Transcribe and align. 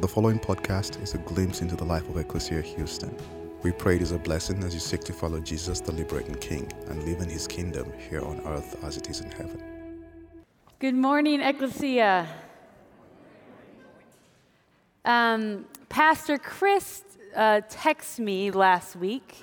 The 0.00 0.08
following 0.08 0.38
podcast 0.40 1.00
is 1.02 1.14
a 1.14 1.18
glimpse 1.18 1.60
into 1.60 1.76
the 1.76 1.84
life 1.84 2.08
of 2.08 2.16
Ecclesia 2.16 2.60
Houston. 2.62 3.14
We 3.62 3.70
pray 3.70 3.96
it 3.96 4.02
is 4.02 4.10
a 4.10 4.18
blessing 4.18 4.64
as 4.64 4.74
you 4.74 4.80
seek 4.80 5.02
to 5.04 5.12
follow 5.12 5.38
Jesus, 5.38 5.80
the 5.80 5.92
liberating 5.92 6.34
King, 6.36 6.72
and 6.88 7.04
live 7.04 7.20
in 7.20 7.28
his 7.28 7.46
kingdom 7.46 7.92
here 8.10 8.22
on 8.22 8.40
earth 8.46 8.82
as 8.82 8.96
it 8.96 9.08
is 9.10 9.20
in 9.20 9.30
heaven. 9.30 9.62
Good 10.80 10.94
morning, 10.94 11.40
Ecclesia. 11.40 12.26
Um, 15.04 15.66
Pastor 15.88 16.38
Chris 16.38 17.04
uh, 17.36 17.60
texted 17.68 18.20
me 18.20 18.50
last 18.50 18.96
week, 18.96 19.36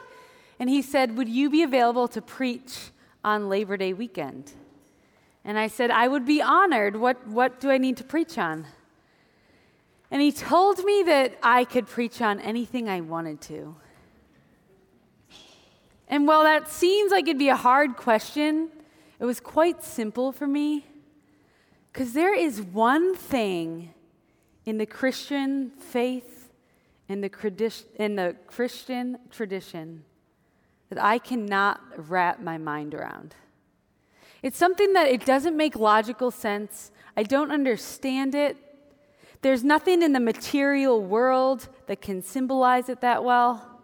and 0.60 0.70
he 0.70 0.82
said, 0.82 1.16
Would 1.16 1.30
you 1.30 1.50
be 1.50 1.64
available 1.64 2.08
to 2.10 2.22
preach 2.22 2.90
on 3.24 3.50
Labor 3.50 3.78
Day 3.78 3.94
weekend? 3.94 4.52
And 5.46 5.58
I 5.58 5.68
said, 5.68 5.92
I 5.92 6.08
would 6.08 6.26
be 6.26 6.42
honored. 6.42 6.98
What, 6.98 7.26
what 7.28 7.62
do 7.62 7.70
I 7.70 7.78
need 7.78 7.96
to 7.98 8.04
preach 8.04 8.38
on? 8.38 8.66
And 10.12 10.22
he 10.22 10.32
told 10.32 10.84
me 10.84 11.04
that 11.04 11.38
I 11.44 11.66
could 11.66 11.88
preach 11.88 12.22
on 12.22 12.40
anything 12.40 12.90
I 12.90 13.02
wanted 13.02 13.42
to. 13.42 13.76
And 16.08 16.28
while 16.28 16.44
that 16.44 16.68
seems 16.68 17.12
like 17.12 17.26
it'd 17.26 17.38
be 17.38 17.50
a 17.50 17.56
hard 17.56 17.96
question, 17.96 18.70
it 19.20 19.26
was 19.26 19.40
quite 19.40 19.84
simple 19.84 20.32
for 20.32 20.48
me. 20.48 20.86
Because 21.94 22.14
there 22.14 22.34
is 22.34 22.62
one 22.62 23.16
thing 23.16 23.94
in 24.66 24.78
the 24.78 24.86
Christian 24.86 25.70
faith, 25.70 26.52
in 27.08 27.22
the, 27.22 27.74
in 27.98 28.16
the 28.16 28.36
Christian 28.48 29.20
tradition, 29.30 30.04
that 30.90 31.02
I 31.04 31.20
cannot 31.20 31.82
wrap 32.10 32.40
my 32.40 32.58
mind 32.58 32.96
around. 32.96 33.36
It's 34.42 34.58
something 34.58 34.94
that 34.94 35.08
it 35.08 35.26
doesn't 35.26 35.56
make 35.56 35.76
logical 35.76 36.32
sense. 36.32 36.92
I 37.16 37.24
don't 37.24 37.52
understand 37.52 38.34
it. 38.34 38.58
There's 39.42 39.64
nothing 39.64 40.02
in 40.02 40.12
the 40.12 40.20
material 40.20 41.02
world 41.02 41.70
that 41.88 42.02
can 42.02 42.22
symbolize 42.22 42.90
it 42.90 43.02
that 43.02 43.24
well. 43.24 43.80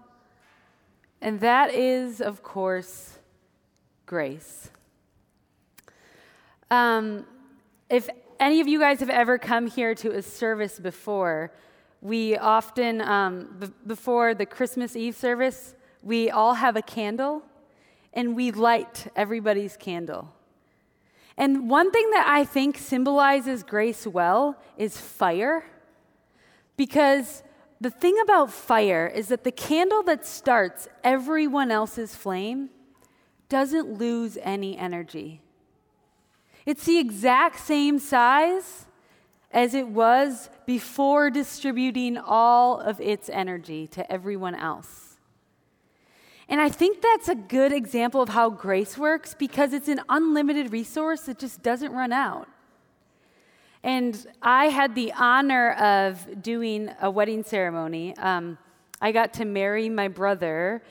And 1.21 1.39
that 1.39 1.73
is, 1.73 2.19
of 2.19 2.43
course, 2.43 3.17
grace. 4.05 4.69
Um, 6.69 7.25
if 7.89 8.09
any 8.39 8.59
of 8.59 8.67
you 8.67 8.79
guys 8.79 8.99
have 8.99 9.09
ever 9.09 9.37
come 9.37 9.67
here 9.67 9.95
to 9.95 10.11
a 10.11 10.21
service 10.21 10.77
before, 10.77 11.53
we 12.01 12.37
often, 12.37 13.01
um, 13.01 13.55
b- 13.57 13.71
before 13.87 14.33
the 14.33 14.45
Christmas 14.45 14.95
Eve 14.95 15.15
service, 15.15 15.75
we 16.03 16.29
all 16.29 16.55
have 16.55 16.75
a 16.75 16.81
candle 16.81 17.43
and 18.13 18.35
we 18.35 18.51
light 18.51 19.07
everybody's 19.15 19.77
candle. 19.77 20.34
And 21.37 21.69
one 21.69 21.91
thing 21.91 22.09
that 22.11 22.25
I 22.27 22.45
think 22.45 22.77
symbolizes 22.77 23.63
grace 23.63 24.07
well 24.07 24.57
is 24.77 24.97
fire. 24.97 25.65
Because 26.77 27.43
the 27.81 27.89
thing 27.89 28.17
about 28.23 28.51
fire 28.51 29.05
is 29.07 29.27
that 29.27 29.43
the 29.43 29.51
candle 29.51 30.03
that 30.03 30.25
starts 30.25 30.87
everyone 31.03 31.71
else's 31.71 32.15
flame 32.15 32.69
doesn't 33.49 33.99
lose 33.99 34.37
any 34.41 34.77
energy. 34.77 35.41
It's 36.65 36.85
the 36.85 36.97
exact 36.97 37.59
same 37.59 37.99
size 37.99 38.87
as 39.51 39.73
it 39.73 39.87
was 39.87 40.49
before 40.65 41.29
distributing 41.29 42.17
all 42.17 42.79
of 42.79 42.99
its 42.99 43.29
energy 43.29 43.87
to 43.87 44.11
everyone 44.11 44.55
else. 44.55 45.14
And 46.47 46.61
I 46.61 46.69
think 46.69 47.01
that's 47.01 47.27
a 47.27 47.35
good 47.35 47.71
example 47.71 48.21
of 48.21 48.29
how 48.29 48.49
grace 48.49 48.97
works 48.97 49.33
because 49.33 49.73
it's 49.73 49.87
an 49.87 50.01
unlimited 50.09 50.71
resource 50.71 51.21
that 51.21 51.39
just 51.39 51.63
doesn't 51.63 51.91
run 51.91 52.13
out. 52.13 52.47
And 53.83 54.25
I 54.41 54.65
had 54.65 54.95
the 54.95 55.13
honor 55.13 55.73
of 55.73 56.41
doing 56.41 56.89
a 57.01 57.09
wedding 57.09 57.43
ceremony. 57.43 58.15
Um, 58.17 58.57
I 59.01 59.11
got 59.11 59.33
to 59.35 59.45
marry 59.45 59.89
my 59.89 60.07
brother. 60.07 60.81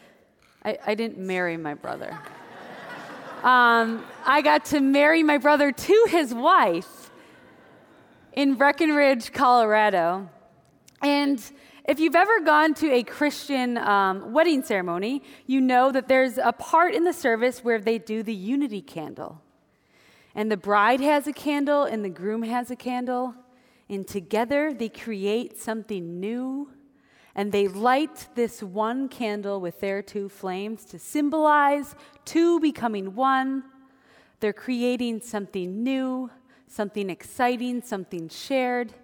I, 0.64 0.78
I 0.86 0.94
didn't 0.94 1.18
marry 1.18 1.56
my 1.56 1.74
brother. 1.74 2.18
um, 3.42 4.04
I 4.24 4.42
got 4.42 4.64
to 4.66 4.80
marry 4.80 5.22
my 5.22 5.38
brother 5.38 5.72
to 5.72 6.06
his 6.08 6.34
wife 6.34 7.10
in 8.32 8.54
Breckenridge, 8.54 9.32
Colorado. 9.32 10.28
And 11.02 11.42
if 11.86 12.00
you've 12.00 12.14
ever 12.14 12.40
gone 12.40 12.72
to 12.74 12.90
a 12.90 13.02
Christian 13.02 13.76
um, 13.76 14.32
wedding 14.32 14.62
ceremony, 14.62 15.22
you 15.46 15.60
know 15.60 15.92
that 15.92 16.08
there's 16.08 16.38
a 16.38 16.52
part 16.52 16.94
in 16.94 17.04
the 17.04 17.12
service 17.12 17.62
where 17.62 17.78
they 17.78 17.98
do 17.98 18.22
the 18.22 18.34
unity 18.34 18.80
candle. 18.80 19.42
And 20.34 20.50
the 20.50 20.56
bride 20.56 21.00
has 21.00 21.26
a 21.26 21.32
candle 21.32 21.84
and 21.84 22.02
the 22.02 22.08
groom 22.08 22.42
has 22.42 22.70
a 22.70 22.76
candle. 22.76 23.34
And 23.90 24.08
together 24.08 24.72
they 24.72 24.88
create 24.88 25.58
something 25.60 26.18
new. 26.18 26.70
And 27.34 27.52
they 27.52 27.68
light 27.68 28.28
this 28.34 28.62
one 28.62 29.08
candle 29.08 29.60
with 29.60 29.80
their 29.80 30.00
two 30.00 30.30
flames 30.30 30.86
to 30.86 30.98
symbolize 30.98 31.94
two 32.24 32.60
becoming 32.60 33.14
one. 33.14 33.64
They're 34.40 34.54
creating 34.54 35.20
something 35.20 35.82
new, 35.82 36.30
something 36.66 37.10
exciting, 37.10 37.82
something 37.82 38.30
shared. 38.30 38.94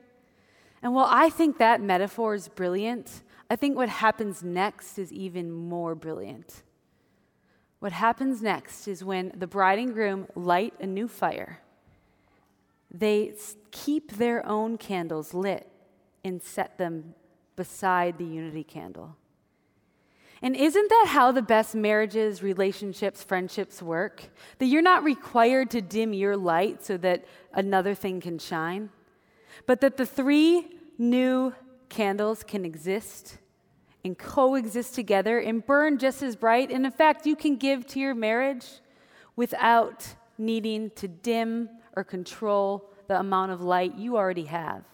And 0.82 0.94
while 0.94 1.08
I 1.08 1.28
think 1.30 1.58
that 1.58 1.80
metaphor 1.80 2.34
is 2.34 2.48
brilliant, 2.48 3.22
I 3.50 3.56
think 3.56 3.76
what 3.76 3.88
happens 3.88 4.42
next 4.42 4.98
is 4.98 5.12
even 5.12 5.50
more 5.50 5.94
brilliant. 5.94 6.62
What 7.80 7.92
happens 7.92 8.42
next 8.42 8.86
is 8.86 9.02
when 9.02 9.32
the 9.34 9.46
bride 9.46 9.78
and 9.78 9.92
groom 9.92 10.26
light 10.34 10.74
a 10.80 10.86
new 10.86 11.08
fire, 11.08 11.60
they 12.90 13.34
keep 13.70 14.12
their 14.12 14.46
own 14.46 14.78
candles 14.78 15.32
lit 15.34 15.70
and 16.24 16.42
set 16.42 16.78
them 16.78 17.14
beside 17.56 18.18
the 18.18 18.24
unity 18.24 18.64
candle. 18.64 19.16
And 20.42 20.56
isn't 20.56 20.88
that 20.88 21.06
how 21.08 21.32
the 21.32 21.42
best 21.42 21.74
marriages, 21.74 22.42
relationships, 22.42 23.22
friendships 23.22 23.82
work? 23.82 24.30
That 24.58 24.66
you're 24.66 24.80
not 24.80 25.04
required 25.04 25.70
to 25.72 25.82
dim 25.82 26.14
your 26.14 26.36
light 26.36 26.82
so 26.82 26.96
that 26.98 27.26
another 27.52 27.94
thing 27.94 28.20
can 28.20 28.38
shine? 28.38 28.88
But 29.66 29.80
that 29.80 29.96
the 29.96 30.06
three 30.06 30.66
new 30.98 31.54
candles 31.88 32.42
can 32.42 32.64
exist 32.64 33.38
and 34.04 34.16
coexist 34.16 34.94
together 34.94 35.38
and 35.38 35.64
burn 35.64 35.98
just 35.98 36.22
as 36.22 36.36
bright. 36.36 36.70
And 36.70 36.86
in 36.86 36.92
fact, 36.92 37.26
you 37.26 37.36
can 37.36 37.56
give 37.56 37.86
to 37.88 38.00
your 38.00 38.14
marriage 38.14 38.66
without 39.36 40.06
needing 40.38 40.90
to 40.96 41.08
dim 41.08 41.68
or 41.94 42.04
control 42.04 42.90
the 43.08 43.18
amount 43.18 43.52
of 43.52 43.60
light 43.60 43.96
you 43.96 44.16
already 44.16 44.44
have. 44.44 44.84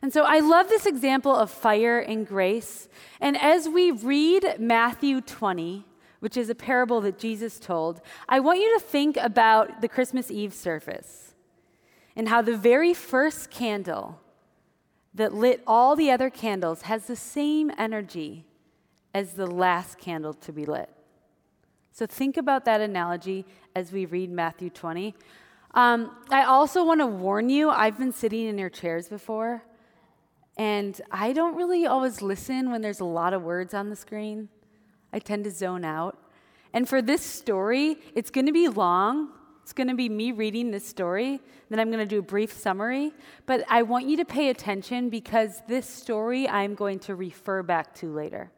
And 0.00 0.12
so 0.12 0.24
I 0.24 0.40
love 0.40 0.68
this 0.68 0.84
example 0.84 1.34
of 1.34 1.48
fire 1.50 2.00
and 2.00 2.26
grace. 2.26 2.88
And 3.20 3.36
as 3.36 3.68
we 3.68 3.92
read 3.92 4.56
Matthew 4.58 5.20
20, 5.20 5.84
which 6.18 6.36
is 6.36 6.50
a 6.50 6.54
parable 6.54 7.00
that 7.02 7.18
Jesus 7.18 7.60
told, 7.60 8.00
I 8.28 8.40
want 8.40 8.58
you 8.58 8.78
to 8.78 8.84
think 8.84 9.16
about 9.16 9.80
the 9.80 9.88
Christmas 9.88 10.30
Eve 10.30 10.54
service 10.54 11.31
and 12.16 12.28
how 12.28 12.42
the 12.42 12.56
very 12.56 12.94
first 12.94 13.50
candle 13.50 14.20
that 15.14 15.34
lit 15.34 15.62
all 15.66 15.94
the 15.94 16.10
other 16.10 16.30
candles 16.30 16.82
has 16.82 17.06
the 17.06 17.16
same 17.16 17.70
energy 17.76 18.46
as 19.14 19.34
the 19.34 19.46
last 19.46 19.98
candle 19.98 20.32
to 20.34 20.52
be 20.52 20.64
lit. 20.64 20.88
So 21.92 22.06
think 22.06 22.36
about 22.36 22.64
that 22.64 22.80
analogy 22.80 23.44
as 23.76 23.92
we 23.92 24.06
read 24.06 24.30
Matthew 24.30 24.70
20. 24.70 25.14
Um, 25.74 26.16
I 26.30 26.44
also 26.44 26.84
want 26.84 27.00
to 27.00 27.06
warn 27.06 27.50
you 27.50 27.70
I've 27.70 27.98
been 27.98 28.12
sitting 28.12 28.46
in 28.46 28.58
your 28.58 28.70
chairs 28.70 29.08
before, 29.08 29.62
and 30.56 30.98
I 31.10 31.32
don't 31.32 31.56
really 31.56 31.86
always 31.86 32.22
listen 32.22 32.70
when 32.70 32.80
there's 32.82 33.00
a 33.00 33.04
lot 33.04 33.32
of 33.32 33.42
words 33.42 33.74
on 33.74 33.90
the 33.90 33.96
screen. 33.96 34.48
I 35.12 35.18
tend 35.18 35.44
to 35.44 35.50
zone 35.50 35.84
out. 35.84 36.18
And 36.72 36.88
for 36.88 37.02
this 37.02 37.22
story, 37.22 37.98
it's 38.14 38.30
going 38.30 38.46
to 38.46 38.52
be 38.52 38.68
long, 38.68 39.30
it's 39.62 39.72
going 39.72 39.88
to 39.88 39.94
be 39.94 40.08
me 40.08 40.32
reading 40.32 40.70
this 40.70 40.86
story, 40.86 41.40
then 41.70 41.78
I'm 41.78 41.90
going 41.90 42.00
to 42.00 42.06
do 42.06 42.18
a 42.18 42.22
brief 42.22 42.52
summary. 42.52 43.12
But 43.46 43.64
I 43.68 43.82
want 43.82 44.06
you 44.06 44.16
to 44.18 44.24
pay 44.24 44.50
attention 44.50 45.08
because 45.08 45.62
this 45.68 45.88
story 45.88 46.48
I'm 46.48 46.74
going 46.74 46.98
to 47.00 47.14
refer 47.14 47.62
back 47.62 47.94
to 47.96 48.12
later. 48.12 48.50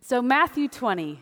So, 0.00 0.22
Matthew 0.22 0.68
20. 0.68 1.20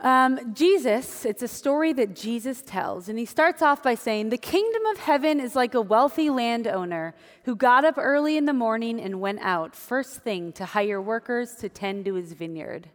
Um, 0.00 0.54
Jesus, 0.54 1.24
it's 1.24 1.42
a 1.42 1.48
story 1.48 1.92
that 1.94 2.14
Jesus 2.14 2.62
tells, 2.62 3.08
and 3.08 3.18
he 3.18 3.24
starts 3.24 3.62
off 3.62 3.82
by 3.82 3.96
saying, 3.96 4.28
The 4.28 4.38
kingdom 4.38 4.86
of 4.86 4.98
heaven 4.98 5.40
is 5.40 5.56
like 5.56 5.74
a 5.74 5.80
wealthy 5.80 6.30
landowner 6.30 7.16
who 7.44 7.56
got 7.56 7.84
up 7.84 7.96
early 7.98 8.36
in 8.36 8.44
the 8.44 8.52
morning 8.52 9.00
and 9.00 9.20
went 9.20 9.40
out, 9.42 9.74
first 9.74 10.20
thing, 10.20 10.52
to 10.52 10.66
hire 10.66 11.02
workers 11.02 11.56
to 11.56 11.68
tend 11.68 12.04
to 12.04 12.14
his 12.14 12.32
vineyard. 12.32 12.90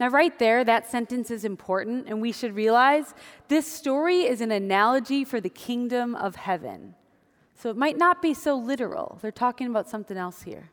Now, 0.00 0.08
right 0.08 0.36
there, 0.38 0.64
that 0.64 0.90
sentence 0.90 1.30
is 1.30 1.44
important, 1.44 2.06
and 2.08 2.20
we 2.20 2.32
should 2.32 2.54
realize 2.54 3.14
this 3.48 3.70
story 3.70 4.22
is 4.22 4.40
an 4.40 4.50
analogy 4.50 5.24
for 5.24 5.40
the 5.40 5.50
kingdom 5.50 6.14
of 6.14 6.36
heaven. 6.36 6.94
So 7.54 7.70
it 7.70 7.76
might 7.76 7.98
not 7.98 8.22
be 8.22 8.34
so 8.34 8.56
literal. 8.56 9.18
They're 9.22 9.30
talking 9.30 9.68
about 9.68 9.88
something 9.88 10.16
else 10.16 10.42
here. 10.42 10.70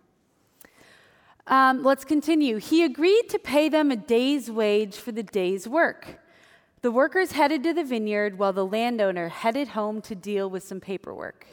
Um, 1.46 1.84
let's 1.84 2.06
continue. 2.06 2.58
He 2.58 2.84
agreed 2.84 3.30
to 3.30 3.40
pay 3.40 3.70
them 3.70 3.92
a 3.92 3.96
day's 3.96 4.50
wage 4.50 4.96
for 4.96 5.12
the 5.12 5.24
day's 5.24 5.68
work. 5.68 6.20
The 6.82 6.92
workers 6.92 7.34
headed 7.34 7.64
to 7.64 7.74
the 7.74 7.84
vineyard 7.84 8.40
while 8.40 8.54
the 8.54 8.66
landowner 8.66 9.30
headed 9.30 9.70
home 9.70 10.02
to 10.04 10.16
deal 10.16 10.50
with 10.50 10.64
some 10.64 10.80
paperwork. 10.80 11.46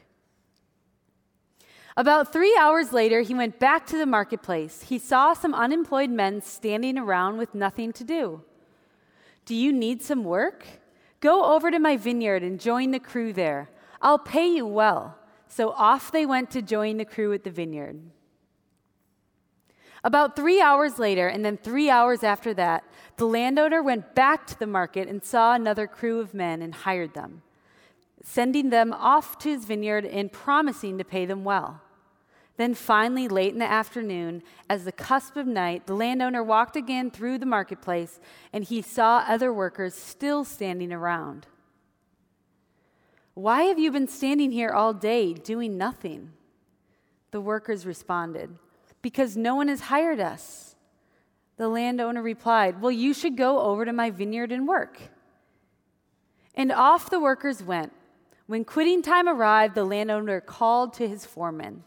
About 1.99 2.31
three 2.31 2.55
hours 2.61 2.93
later, 2.93 3.23
he 3.23 3.33
went 3.33 3.59
back 3.59 3.87
to 3.87 3.97
the 3.97 4.05
marketplace. 4.05 4.83
He 4.83 4.99
saw 4.99 5.33
some 5.33 5.55
unemployed 5.55 6.11
men 6.11 6.43
standing 6.43 6.99
around 6.99 7.39
with 7.39 7.55
nothing 7.55 7.91
to 7.95 8.05
do. 8.05 8.43
Do 9.47 9.55
you 9.55 9.73
need 9.73 10.03
some 10.03 10.23
work? 10.23 10.67
Go 11.21 11.55
over 11.55 11.71
to 11.71 11.79
my 11.79 11.97
vineyard 11.97 12.43
and 12.43 12.61
join 12.61 12.91
the 12.91 13.01
crew 13.01 13.33
there. 13.33 13.71
I'll 14.03 14.19
pay 14.19 14.47
you 14.47 14.67
well. 14.67 15.17
So 15.49 15.71
off 15.71 16.13
they 16.13 16.27
went 16.27 16.51
to 16.51 16.61
join 16.61 16.99
the 16.99 17.07
crew 17.07 17.33
at 17.33 17.45
the 17.45 17.51
vineyard. 17.51 18.03
About 20.05 20.37
three 20.37 20.61
hours 20.61 20.99
later, 20.99 21.29
and 21.29 21.45
then 21.45 21.57
three 21.57 21.89
hours 21.89 22.23
after 22.23 22.53
that, 22.55 22.85
the 23.17 23.25
landowner 23.25 23.83
went 23.83 24.15
back 24.15 24.47
to 24.49 24.59
the 24.59 24.67
market 24.67 25.09
and 25.09 25.25
saw 25.25 25.55
another 25.55 25.87
crew 25.87 26.21
of 26.21 26.35
men 26.35 26.61
and 26.61 26.75
hired 26.75 27.15
them, 27.15 27.43
sending 28.23 28.69
them 28.69 28.93
off 28.93 29.39
to 29.39 29.49
his 29.49 29.65
vineyard 29.65 30.05
and 30.05 30.31
promising 30.31 30.99
to 30.99 31.05
pay 31.05 31.25
them 31.25 31.43
well. 31.43 31.81
Then 32.57 32.75
finally, 32.75 33.29
late 33.29 33.53
in 33.53 33.59
the 33.59 33.71
afternoon, 33.71 34.43
as 34.69 34.85
the 34.85 34.93
cusp 34.93 35.37
of 35.37 35.47
night, 35.47 35.87
the 35.87 35.95
landowner 35.95 36.43
walked 36.43 36.75
again 36.75 37.11
through 37.11 37.39
the 37.39 37.47
marketplace 37.47 38.19
and 38.53 38.65
he 38.65 38.81
saw 38.81 39.25
other 39.27 39.53
workers 39.53 39.95
still 39.95 40.45
standing 40.45 40.93
around. 40.93 41.47
Why 43.35 43.65
have 43.65 43.79
you 43.79 43.93
been 43.93 44.09
standing 44.09 44.51
here 44.51 44.71
all 44.71 44.95
day 44.95 45.35
doing 45.35 45.77
nothing? 45.77 46.33
The 47.33 47.41
workers 47.43 47.85
responded, 47.85 48.59
Because 49.03 49.37
no 49.37 49.55
one 49.55 49.69
has 49.69 49.81
hired 49.83 50.21
us. 50.21 50.75
The 51.59 51.69
landowner 51.69 52.23
replied, 52.23 52.81
Well, 52.81 52.93
you 52.93 53.13
should 53.13 53.37
go 53.37 53.61
over 53.61 53.85
to 53.85 53.93
my 53.93 54.09
vineyard 54.09 54.53
and 54.53 54.67
work. 54.67 54.99
And 56.55 56.73
off 56.73 57.11
the 57.11 57.21
workers 57.21 57.63
went. 57.63 57.93
When 58.47 58.65
quitting 58.65 59.03
time 59.03 59.29
arrived, 59.29 59.75
the 59.75 59.85
landowner 59.85 60.41
called 60.41 60.95
to 60.95 61.07
his 61.07 61.27
foreman. 61.27 61.85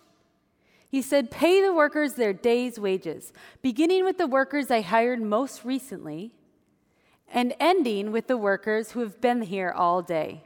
He 0.90 1.04
said, 1.04 1.30
Pay 1.30 1.62
the 1.62 1.74
workers 1.74 2.14
their 2.14 2.34
day's 2.34 2.80
wages, 2.80 3.32
beginning 3.62 4.04
with 4.04 4.18
the 4.18 4.28
workers 4.28 4.72
I 4.72 4.82
hired 4.82 5.22
most 5.22 5.64
recently, 5.64 6.32
and 7.32 7.54
ending 7.60 8.12
with 8.12 8.26
the 8.26 8.38
workers 8.38 8.92
who 8.92 9.02
have 9.02 9.22
been 9.22 9.44
here 9.44 9.72
all 9.72 10.02
day. 10.02 10.44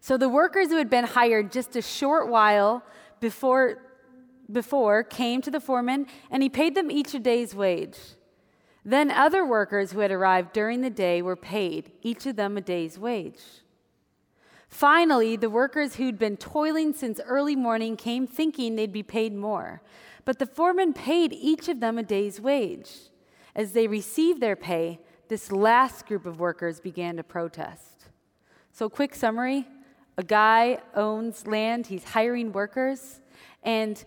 So 0.00 0.18
the 0.18 0.28
workers 0.28 0.68
who 0.68 0.76
had 0.76 0.90
been 0.90 1.06
hired 1.06 1.50
just 1.50 1.74
a 1.74 1.82
short 1.82 2.28
while 2.28 2.84
before, 3.18 3.82
before 4.52 5.02
came 5.02 5.40
to 5.42 5.50
the 5.50 5.60
foreman, 5.60 6.06
and 6.30 6.42
he 6.42 6.50
paid 6.50 6.74
them 6.74 6.90
each 6.90 7.14
a 7.14 7.18
day's 7.18 7.54
wage. 7.54 7.96
Then 8.84 9.10
other 9.10 9.44
workers 9.44 9.92
who 9.92 10.00
had 10.00 10.10
arrived 10.10 10.52
during 10.52 10.82
the 10.82 10.90
day 10.90 11.22
were 11.22 11.36
paid, 11.36 11.92
each 12.02 12.26
of 12.26 12.36
them 12.36 12.58
a 12.58 12.60
day's 12.60 12.98
wage. 12.98 13.40
Finally, 14.68 15.36
the 15.36 15.50
workers 15.50 15.96
who'd 15.96 16.18
been 16.18 16.36
toiling 16.36 16.92
since 16.92 17.20
early 17.24 17.56
morning 17.56 17.96
came 17.96 18.26
thinking 18.26 18.76
they'd 18.76 18.92
be 18.92 19.02
paid 19.02 19.34
more. 19.34 19.82
But 20.24 20.38
the 20.38 20.46
foreman 20.46 20.92
paid 20.92 21.32
each 21.32 21.68
of 21.68 21.80
them 21.80 21.98
a 21.98 22.02
day's 22.02 22.40
wage. 22.40 22.90
As 23.56 23.72
they 23.72 23.86
received 23.88 24.40
their 24.40 24.56
pay, 24.56 25.00
this 25.28 25.50
last 25.50 26.06
group 26.06 26.26
of 26.26 26.38
workers 26.38 26.80
began 26.80 27.16
to 27.16 27.24
protest. 27.24 28.10
So, 28.72 28.88
quick 28.88 29.14
summary 29.14 29.66
a 30.16 30.22
guy 30.22 30.80
owns 30.94 31.46
land, 31.46 31.86
he's 31.86 32.04
hiring 32.04 32.52
workers, 32.52 33.20
and 33.62 34.04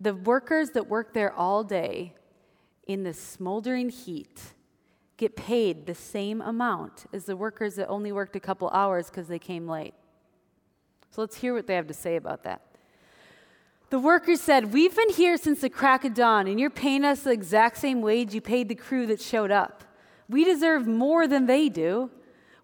the 0.00 0.14
workers 0.14 0.70
that 0.70 0.88
work 0.88 1.12
there 1.12 1.32
all 1.32 1.62
day 1.62 2.14
in 2.86 3.02
the 3.04 3.12
smoldering 3.12 3.90
heat 3.90 4.40
get 5.18 5.36
paid 5.36 5.86
the 5.86 5.94
same 5.94 6.40
amount 6.40 7.04
as 7.12 7.26
the 7.26 7.36
workers 7.36 7.74
that 7.74 7.86
only 7.88 8.10
worked 8.10 8.34
a 8.36 8.40
couple 8.40 8.70
hours 8.70 9.10
because 9.10 9.28
they 9.28 9.38
came 9.38 9.68
late. 9.68 9.92
So 11.10 11.20
let's 11.20 11.36
hear 11.36 11.54
what 11.54 11.66
they 11.66 11.74
have 11.74 11.88
to 11.88 11.94
say 11.94 12.16
about 12.16 12.44
that. 12.44 12.62
The 13.90 13.98
workers 13.98 14.40
said, 14.40 14.72
We've 14.72 14.94
been 14.94 15.10
here 15.10 15.36
since 15.36 15.60
the 15.60 15.68
crack 15.68 16.04
of 16.04 16.14
dawn, 16.14 16.46
and 16.46 16.60
you're 16.60 16.70
paying 16.70 17.04
us 17.04 17.22
the 17.22 17.32
exact 17.32 17.78
same 17.78 18.00
wage 18.00 18.32
you 18.34 18.40
paid 18.40 18.68
the 18.68 18.76
crew 18.76 19.06
that 19.06 19.20
showed 19.20 19.50
up. 19.50 19.82
We 20.28 20.44
deserve 20.44 20.86
more 20.86 21.26
than 21.26 21.46
they 21.46 21.68
do. 21.68 22.10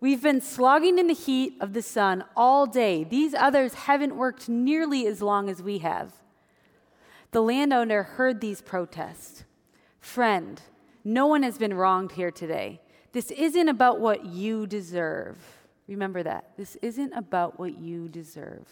We've 0.00 0.22
been 0.22 0.40
slogging 0.40 0.98
in 0.98 1.08
the 1.08 1.14
heat 1.14 1.54
of 1.60 1.72
the 1.72 1.82
sun 1.82 2.24
all 2.36 2.66
day. 2.66 3.02
These 3.02 3.34
others 3.34 3.74
haven't 3.74 4.14
worked 4.14 4.48
nearly 4.48 5.06
as 5.08 5.20
long 5.20 5.48
as 5.48 5.60
we 5.60 5.78
have. 5.78 6.12
The 7.32 7.40
landowner 7.40 8.04
heard 8.04 8.40
these 8.40 8.62
protests. 8.62 9.44
Friend, 9.98 10.60
no 11.02 11.26
one 11.26 11.42
has 11.42 11.58
been 11.58 11.74
wronged 11.74 12.12
here 12.12 12.30
today. 12.30 12.80
This 13.10 13.32
isn't 13.32 13.68
about 13.68 13.98
what 13.98 14.26
you 14.26 14.66
deserve. 14.66 15.55
Remember 15.88 16.22
that. 16.22 16.56
This 16.56 16.76
isn't 16.82 17.12
about 17.12 17.58
what 17.58 17.78
you 17.78 18.08
deserve. 18.08 18.66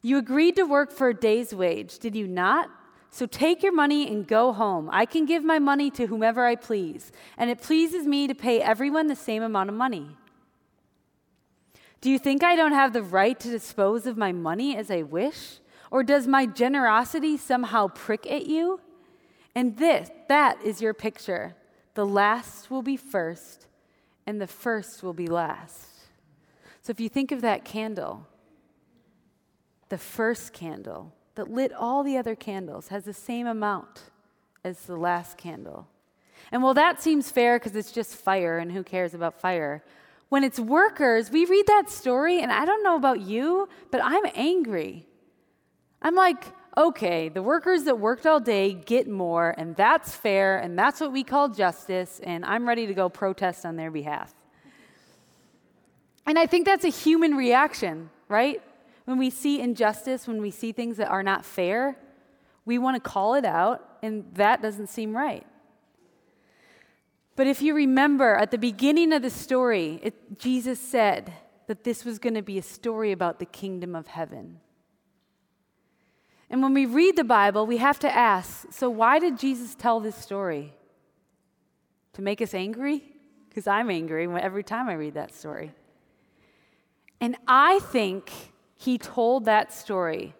You 0.00 0.18
agreed 0.18 0.56
to 0.56 0.64
work 0.64 0.92
for 0.92 1.08
a 1.08 1.14
day's 1.14 1.54
wage, 1.54 1.98
did 1.98 2.14
you 2.14 2.26
not? 2.26 2.70
So 3.10 3.26
take 3.26 3.62
your 3.62 3.72
money 3.72 4.06
and 4.08 4.26
go 4.26 4.52
home. 4.52 4.88
I 4.92 5.06
can 5.06 5.24
give 5.24 5.42
my 5.42 5.58
money 5.58 5.90
to 5.92 6.06
whomever 6.06 6.44
I 6.44 6.56
please, 6.56 7.10
and 7.36 7.50
it 7.50 7.60
pleases 7.60 8.06
me 8.06 8.26
to 8.26 8.34
pay 8.34 8.60
everyone 8.60 9.06
the 9.06 9.16
same 9.16 9.42
amount 9.42 9.70
of 9.70 9.76
money. 9.76 10.16
Do 12.00 12.10
you 12.10 12.18
think 12.18 12.44
I 12.44 12.54
don't 12.54 12.72
have 12.72 12.92
the 12.92 13.02
right 13.02 13.38
to 13.40 13.50
dispose 13.50 14.06
of 14.06 14.16
my 14.16 14.30
money 14.30 14.76
as 14.76 14.90
I 14.90 15.02
wish? 15.02 15.58
Or 15.90 16.02
does 16.04 16.26
my 16.26 16.46
generosity 16.46 17.36
somehow 17.36 17.88
prick 17.88 18.30
at 18.30 18.46
you? 18.46 18.80
And 19.54 19.76
this, 19.78 20.10
that 20.28 20.62
is 20.62 20.80
your 20.80 20.94
picture. 20.94 21.56
The 21.94 22.06
last 22.06 22.70
will 22.70 22.82
be 22.82 22.96
first, 22.96 23.66
and 24.26 24.40
the 24.40 24.46
first 24.46 25.02
will 25.02 25.14
be 25.14 25.26
last. 25.26 25.87
So 26.88 26.92
if 26.92 27.00
you 27.00 27.10
think 27.10 27.32
of 27.32 27.42
that 27.42 27.66
candle, 27.66 28.26
the 29.90 29.98
first 29.98 30.54
candle 30.54 31.12
that 31.34 31.50
lit 31.50 31.70
all 31.70 32.02
the 32.02 32.16
other 32.16 32.34
candles 32.34 32.88
has 32.88 33.04
the 33.04 33.12
same 33.12 33.46
amount 33.46 34.04
as 34.64 34.78
the 34.86 34.96
last 34.96 35.36
candle. 35.36 35.86
And 36.50 36.62
while 36.62 36.72
that 36.72 37.02
seems 37.02 37.30
fair 37.30 37.58
because 37.58 37.76
it's 37.76 37.92
just 37.92 38.14
fire 38.14 38.56
and 38.56 38.72
who 38.72 38.82
cares 38.82 39.12
about 39.12 39.38
fire, 39.38 39.84
when 40.30 40.42
it's 40.42 40.58
workers, 40.58 41.30
we 41.30 41.44
read 41.44 41.66
that 41.66 41.90
story 41.90 42.40
and 42.40 42.50
I 42.50 42.64
don't 42.64 42.82
know 42.82 42.96
about 42.96 43.20
you, 43.20 43.68
but 43.90 44.00
I'm 44.02 44.24
angry. 44.34 45.06
I'm 46.00 46.14
like, 46.14 46.42
okay, 46.74 47.28
the 47.28 47.42
workers 47.42 47.84
that 47.84 47.98
worked 47.98 48.24
all 48.24 48.40
day 48.40 48.72
get 48.72 49.06
more, 49.06 49.54
and 49.58 49.76
that's 49.76 50.16
fair, 50.16 50.56
and 50.56 50.78
that's 50.78 51.02
what 51.02 51.12
we 51.12 51.22
call 51.22 51.50
justice, 51.50 52.18
and 52.22 52.46
I'm 52.46 52.66
ready 52.66 52.86
to 52.86 52.94
go 52.94 53.10
protest 53.10 53.66
on 53.66 53.76
their 53.76 53.90
behalf. 53.90 54.32
And 56.28 56.38
I 56.38 56.44
think 56.44 56.66
that's 56.66 56.84
a 56.84 56.90
human 56.90 57.34
reaction, 57.36 58.10
right? 58.28 58.60
When 59.06 59.16
we 59.16 59.30
see 59.30 59.60
injustice, 59.62 60.28
when 60.28 60.42
we 60.42 60.50
see 60.50 60.72
things 60.72 60.98
that 60.98 61.08
are 61.08 61.22
not 61.22 61.42
fair, 61.42 61.96
we 62.66 62.76
want 62.76 63.02
to 63.02 63.10
call 63.10 63.34
it 63.34 63.46
out, 63.46 63.82
and 64.02 64.26
that 64.34 64.60
doesn't 64.60 64.88
seem 64.88 65.16
right. 65.16 65.46
But 67.34 67.46
if 67.46 67.62
you 67.62 67.72
remember 67.72 68.34
at 68.34 68.50
the 68.50 68.58
beginning 68.58 69.14
of 69.14 69.22
the 69.22 69.30
story, 69.30 70.00
it, 70.02 70.38
Jesus 70.38 70.78
said 70.78 71.32
that 71.66 71.84
this 71.84 72.04
was 72.04 72.18
going 72.18 72.34
to 72.34 72.42
be 72.42 72.58
a 72.58 72.62
story 72.62 73.10
about 73.10 73.38
the 73.38 73.46
kingdom 73.46 73.94
of 73.94 74.08
heaven. 74.08 74.60
And 76.50 76.62
when 76.62 76.74
we 76.74 76.84
read 76.84 77.16
the 77.16 77.24
Bible, 77.24 77.64
we 77.64 77.78
have 77.78 77.98
to 78.00 78.14
ask 78.14 78.70
so, 78.70 78.90
why 78.90 79.18
did 79.18 79.38
Jesus 79.38 79.74
tell 79.74 79.98
this 79.98 80.16
story? 80.16 80.74
To 82.12 82.22
make 82.22 82.42
us 82.42 82.52
angry? 82.52 83.02
Because 83.48 83.66
I'm 83.66 83.88
angry 83.88 84.28
every 84.28 84.62
time 84.62 84.90
I 84.90 84.94
read 84.94 85.14
that 85.14 85.34
story. 85.34 85.72
And 87.20 87.36
I 87.46 87.80
think 87.80 88.30
he 88.76 88.98
told 88.98 89.44
that 89.44 89.72
story 89.72 90.34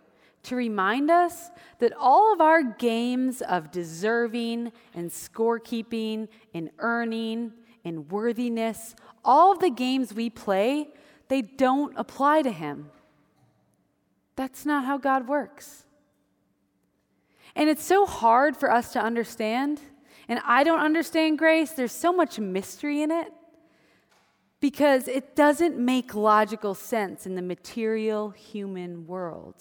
to 0.45 0.57
remind 0.57 1.11
us 1.11 1.51
that 1.79 1.93
all 1.99 2.33
of 2.33 2.41
our 2.41 2.63
games 2.63 3.43
of 3.43 3.71
deserving 3.71 4.73
and 4.95 5.11
scorekeeping 5.11 6.29
and 6.55 6.71
earning 6.79 7.53
and 7.85 8.11
worthiness, 8.11 8.95
all 9.25 9.53
of 9.53 9.59
the 9.59 9.71
games 9.71 10.15
we 10.15 10.31
play, 10.31 10.89
they 11.29 11.43
don't 11.43 11.93
apply 11.97 12.43
to 12.43 12.51
him. 12.51 12.91
That's 14.37 14.65
not 14.65 14.85
how 14.85 14.99
God 14.99 15.29
works. 15.29 15.85
And 17.57 17.69
it's 17.69 17.85
so 17.85 18.07
hard 18.07 18.57
for 18.57 18.73
us 18.73 18.93
to 18.93 19.01
understand. 19.01 19.81
And 20.29 20.41
I 20.45 20.63
don't 20.63 20.81
understand 20.81 21.39
grace. 21.39 21.73
There's 21.73 21.93
so 21.93 22.13
much 22.13 22.39
mystery 22.39 23.03
in 23.03 23.11
it 23.11 23.33
because 24.61 25.07
it 25.07 25.37
doesn't 25.37 25.79
make 25.79 26.15
logical 26.15 26.75
sense 26.75 27.27
in 27.27 27.35
the 27.35 27.43
material 27.43 28.31
human 28.31 29.07
world. 29.07 29.55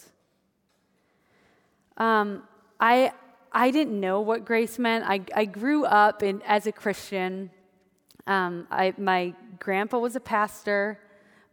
Um, 1.98 2.44
I, 2.80 3.12
I 3.52 3.72
didn't 3.72 4.00
know 4.00 4.22
what 4.22 4.46
grace 4.46 4.80
meant. 4.80 5.06
I, 5.08 5.22
I 5.36 5.46
grew 5.46 5.86
up 5.86 6.24
in, 6.24 6.42
as 6.48 6.68
a 6.68 6.72
Christian. 6.72 7.52
Um, 8.26 8.68
I, 8.72 8.94
my 8.98 9.34
grandpa 9.60 10.00
was 10.00 10.16
a 10.16 10.20
pastor. 10.20 11.00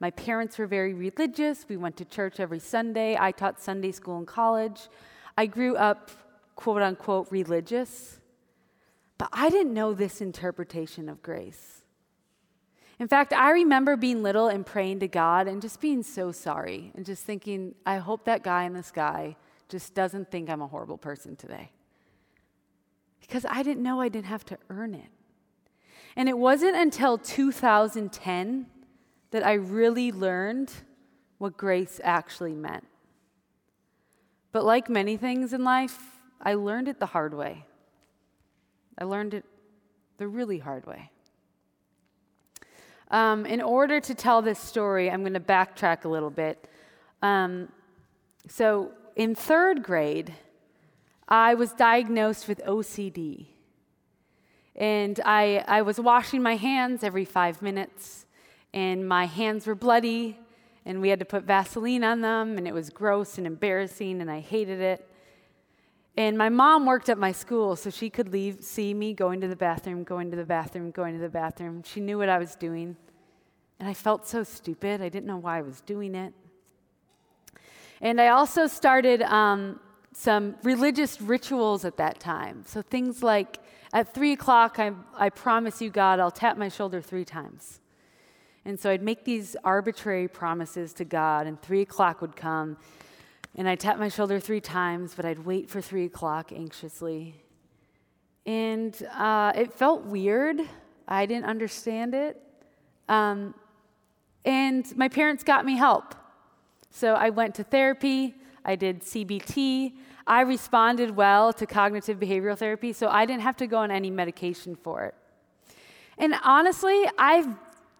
My 0.00 0.10
parents 0.10 0.58
were 0.58 0.66
very 0.66 0.92
religious. 0.92 1.66
We 1.68 1.76
went 1.76 1.96
to 1.98 2.04
church 2.04 2.40
every 2.40 2.58
Sunday. 2.58 3.16
I 3.18 3.30
taught 3.30 3.60
Sunday 3.60 3.92
school 3.92 4.18
in 4.18 4.26
college. 4.26 4.88
I 5.36 5.46
grew 5.46 5.76
up, 5.76 6.10
quote 6.56 6.82
unquote, 6.82 7.28
religious. 7.30 8.18
But 9.18 9.28
I 9.32 9.50
didn't 9.50 9.72
know 9.72 9.94
this 9.94 10.20
interpretation 10.20 11.08
of 11.08 11.22
grace. 11.22 11.73
In 12.98 13.08
fact, 13.08 13.32
I 13.32 13.50
remember 13.50 13.96
being 13.96 14.22
little 14.22 14.48
and 14.48 14.64
praying 14.64 15.00
to 15.00 15.08
God 15.08 15.48
and 15.48 15.60
just 15.60 15.80
being 15.80 16.02
so 16.02 16.30
sorry 16.30 16.92
and 16.94 17.04
just 17.04 17.24
thinking, 17.24 17.74
I 17.84 17.98
hope 17.98 18.24
that 18.24 18.44
guy 18.44 18.64
in 18.64 18.72
the 18.72 18.82
sky 18.82 19.36
just 19.68 19.94
doesn't 19.94 20.30
think 20.30 20.48
I'm 20.48 20.62
a 20.62 20.66
horrible 20.66 20.98
person 20.98 21.34
today. 21.34 21.70
Because 23.20 23.44
I 23.48 23.62
didn't 23.62 23.82
know 23.82 24.00
I 24.00 24.08
didn't 24.08 24.26
have 24.26 24.44
to 24.46 24.58
earn 24.70 24.94
it. 24.94 25.10
And 26.14 26.28
it 26.28 26.38
wasn't 26.38 26.76
until 26.76 27.18
2010 27.18 28.66
that 29.32 29.44
I 29.44 29.54
really 29.54 30.12
learned 30.12 30.72
what 31.38 31.56
grace 31.56 32.00
actually 32.04 32.54
meant. 32.54 32.86
But 34.52 34.64
like 34.64 34.88
many 34.88 35.16
things 35.16 35.52
in 35.52 35.64
life, 35.64 35.98
I 36.40 36.54
learned 36.54 36.86
it 36.86 37.00
the 37.00 37.06
hard 37.06 37.34
way. 37.34 37.66
I 38.96 39.04
learned 39.04 39.34
it 39.34 39.44
the 40.18 40.28
really 40.28 40.58
hard 40.58 40.86
way. 40.86 41.10
Um, 43.14 43.46
in 43.46 43.62
order 43.62 44.00
to 44.00 44.12
tell 44.12 44.42
this 44.42 44.58
story, 44.58 45.08
I'm 45.08 45.20
going 45.20 45.34
to 45.34 45.38
backtrack 45.38 46.04
a 46.04 46.08
little 46.08 46.30
bit. 46.30 46.68
Um, 47.22 47.68
so, 48.48 48.90
in 49.14 49.36
third 49.36 49.84
grade, 49.84 50.34
I 51.28 51.54
was 51.54 51.70
diagnosed 51.70 52.48
with 52.48 52.60
OCD. 52.66 53.46
And 54.74 55.20
I, 55.24 55.64
I 55.68 55.82
was 55.82 56.00
washing 56.00 56.42
my 56.42 56.56
hands 56.56 57.04
every 57.04 57.24
five 57.24 57.62
minutes, 57.62 58.26
and 58.72 59.06
my 59.06 59.26
hands 59.26 59.68
were 59.68 59.76
bloody, 59.76 60.36
and 60.84 61.00
we 61.00 61.08
had 61.08 61.20
to 61.20 61.24
put 61.24 61.44
Vaseline 61.44 62.02
on 62.02 62.20
them, 62.20 62.58
and 62.58 62.66
it 62.66 62.74
was 62.74 62.90
gross 62.90 63.38
and 63.38 63.46
embarrassing, 63.46 64.20
and 64.22 64.28
I 64.28 64.40
hated 64.40 64.80
it. 64.80 65.08
And 66.16 66.38
my 66.38 66.48
mom 66.48 66.86
worked 66.86 67.08
at 67.08 67.18
my 67.18 67.32
school, 67.32 67.74
so 67.74 67.90
she 67.90 68.08
could 68.08 68.28
leave, 68.28 68.62
see 68.62 68.94
me 68.94 69.14
going 69.14 69.40
to 69.40 69.48
the 69.48 69.56
bathroom, 69.56 70.04
going 70.04 70.30
to 70.30 70.36
the 70.36 70.44
bathroom, 70.44 70.92
going 70.92 71.14
to 71.14 71.20
the 71.20 71.28
bathroom. 71.28 71.82
She 71.82 72.00
knew 72.00 72.18
what 72.18 72.28
I 72.28 72.38
was 72.38 72.54
doing. 72.54 72.96
And 73.80 73.88
I 73.88 73.94
felt 73.94 74.26
so 74.26 74.44
stupid. 74.44 75.02
I 75.02 75.08
didn't 75.08 75.26
know 75.26 75.38
why 75.38 75.58
I 75.58 75.62
was 75.62 75.80
doing 75.80 76.14
it. 76.14 76.32
And 78.00 78.20
I 78.20 78.28
also 78.28 78.68
started 78.68 79.22
um, 79.22 79.80
some 80.12 80.54
religious 80.62 81.20
rituals 81.20 81.84
at 81.84 81.96
that 81.96 82.20
time. 82.20 82.62
So 82.64 82.80
things 82.80 83.22
like 83.22 83.58
at 83.92 84.14
three 84.14 84.32
o'clock, 84.32 84.78
I, 84.78 84.92
I 85.16 85.30
promise 85.30 85.82
you, 85.82 85.90
God, 85.90 86.20
I'll 86.20 86.30
tap 86.30 86.56
my 86.56 86.68
shoulder 86.68 87.00
three 87.00 87.24
times. 87.24 87.80
And 88.64 88.78
so 88.78 88.90
I'd 88.90 89.02
make 89.02 89.24
these 89.24 89.56
arbitrary 89.64 90.28
promises 90.28 90.94
to 90.94 91.04
God, 91.04 91.46
and 91.46 91.60
three 91.60 91.82
o'clock 91.82 92.20
would 92.20 92.34
come, 92.34 92.78
and 93.56 93.68
I'd 93.68 93.80
tap 93.80 93.98
my 93.98 94.08
shoulder 94.08 94.40
three 94.40 94.60
times, 94.60 95.14
but 95.14 95.24
I'd 95.24 95.44
wait 95.44 95.70
for 95.70 95.80
three 95.80 96.04
o'clock 96.04 96.52
anxiously. 96.52 97.34
And 98.46 99.00
uh, 99.14 99.52
it 99.54 99.72
felt 99.72 100.04
weird. 100.04 100.60
I 101.06 101.26
didn't 101.26 101.46
understand 101.46 102.14
it. 102.14 102.40
Um, 103.08 103.54
and 104.44 104.84
my 104.96 105.08
parents 105.08 105.44
got 105.44 105.64
me 105.64 105.76
help. 105.76 106.14
So 106.90 107.14
I 107.14 107.30
went 107.30 107.54
to 107.56 107.64
therapy, 107.64 108.34
I 108.64 108.76
did 108.76 109.02
CBT. 109.02 109.92
I 110.26 110.40
responded 110.40 111.14
well 111.14 111.52
to 111.52 111.66
cognitive 111.66 112.18
behavioral 112.18 112.56
therapy, 112.56 112.92
so 112.92 113.08
I 113.08 113.26
didn't 113.26 113.42
have 113.42 113.56
to 113.58 113.66
go 113.66 113.78
on 113.78 113.90
any 113.90 114.10
medication 114.10 114.74
for 114.74 115.04
it. 115.04 115.14
And 116.16 116.34
honestly, 116.42 117.04
I've 117.18 117.48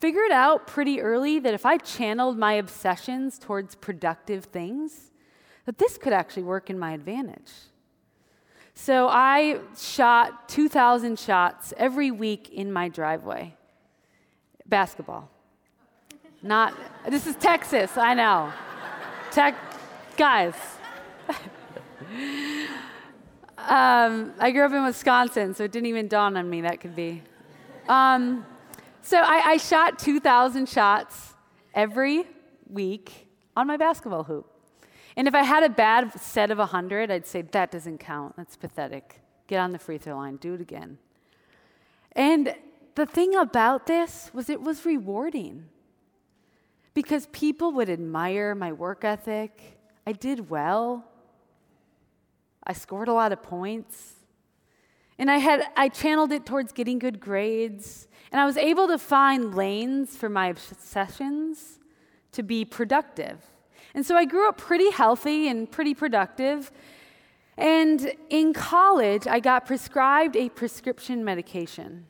figured 0.00 0.30
out 0.30 0.66
pretty 0.66 1.00
early 1.00 1.38
that 1.38 1.54
if 1.54 1.66
I 1.66 1.76
channeled 1.76 2.38
my 2.38 2.54
obsessions 2.54 3.38
towards 3.38 3.74
productive 3.74 4.46
things, 4.46 5.10
that 5.66 5.78
this 5.78 5.98
could 5.98 6.12
actually 6.12 6.42
work 6.42 6.70
in 6.70 6.78
my 6.78 6.92
advantage. 6.92 7.50
So 8.74 9.08
I 9.08 9.60
shot 9.78 10.48
2,000 10.48 11.18
shots 11.18 11.72
every 11.76 12.10
week 12.10 12.50
in 12.50 12.72
my 12.72 12.88
driveway. 12.88 13.54
Basketball. 14.66 15.30
Not, 16.42 16.74
this 17.08 17.26
is 17.26 17.36
Texas, 17.36 17.96
I 17.96 18.14
know. 18.14 18.52
Tech, 19.30 19.54
guys. 20.16 20.54
um, 23.58 24.34
I 24.38 24.50
grew 24.50 24.64
up 24.64 24.72
in 24.72 24.84
Wisconsin, 24.84 25.54
so 25.54 25.64
it 25.64 25.72
didn't 25.72 25.86
even 25.86 26.08
dawn 26.08 26.36
on 26.36 26.50
me 26.50 26.60
that 26.62 26.80
could 26.80 26.96
be. 26.96 27.22
Um, 27.88 28.44
so 29.02 29.18
I, 29.18 29.52
I 29.52 29.56
shot 29.58 29.98
2,000 29.98 30.68
shots 30.68 31.34
every 31.74 32.24
week 32.68 33.28
on 33.56 33.66
my 33.66 33.76
basketball 33.76 34.24
hoop. 34.24 34.53
And 35.16 35.28
if 35.28 35.34
I 35.34 35.44
had 35.44 35.62
a 35.62 35.68
bad 35.68 36.18
set 36.20 36.50
of 36.50 36.58
100, 36.58 37.10
I'd 37.10 37.26
say, 37.26 37.42
that 37.42 37.70
doesn't 37.70 37.98
count. 37.98 38.36
That's 38.36 38.56
pathetic. 38.56 39.20
Get 39.46 39.58
on 39.58 39.70
the 39.70 39.78
free 39.78 39.98
throw 39.98 40.16
line, 40.16 40.36
do 40.36 40.54
it 40.54 40.60
again. 40.60 40.98
And 42.12 42.54
the 42.94 43.06
thing 43.06 43.34
about 43.34 43.86
this 43.86 44.30
was 44.32 44.48
it 44.48 44.60
was 44.60 44.84
rewarding 44.84 45.66
because 46.94 47.26
people 47.32 47.72
would 47.72 47.90
admire 47.90 48.54
my 48.54 48.72
work 48.72 49.04
ethic. 49.04 49.78
I 50.06 50.12
did 50.12 50.48
well. 50.48 51.04
I 52.64 52.72
scored 52.72 53.08
a 53.08 53.12
lot 53.12 53.32
of 53.32 53.42
points. 53.42 54.14
And 55.18 55.30
I 55.30 55.38
had 55.38 55.64
I 55.76 55.88
channeled 55.88 56.32
it 56.32 56.44
towards 56.44 56.72
getting 56.72 56.98
good 56.98 57.20
grades, 57.20 58.08
and 58.32 58.40
I 58.40 58.46
was 58.46 58.56
able 58.56 58.88
to 58.88 58.98
find 58.98 59.54
lanes 59.54 60.16
for 60.16 60.28
my 60.28 60.48
obsessions 60.48 61.78
to 62.32 62.42
be 62.42 62.64
productive. 62.64 63.38
And 63.92 64.06
so 64.06 64.16
I 64.16 64.24
grew 64.24 64.48
up 64.48 64.56
pretty 64.56 64.90
healthy 64.90 65.48
and 65.48 65.70
pretty 65.70 65.94
productive. 65.94 66.72
And 67.56 68.12
in 68.30 68.52
college, 68.52 69.26
I 69.26 69.40
got 69.40 69.66
prescribed 69.66 70.36
a 70.36 70.48
prescription 70.48 71.24
medication 71.24 72.06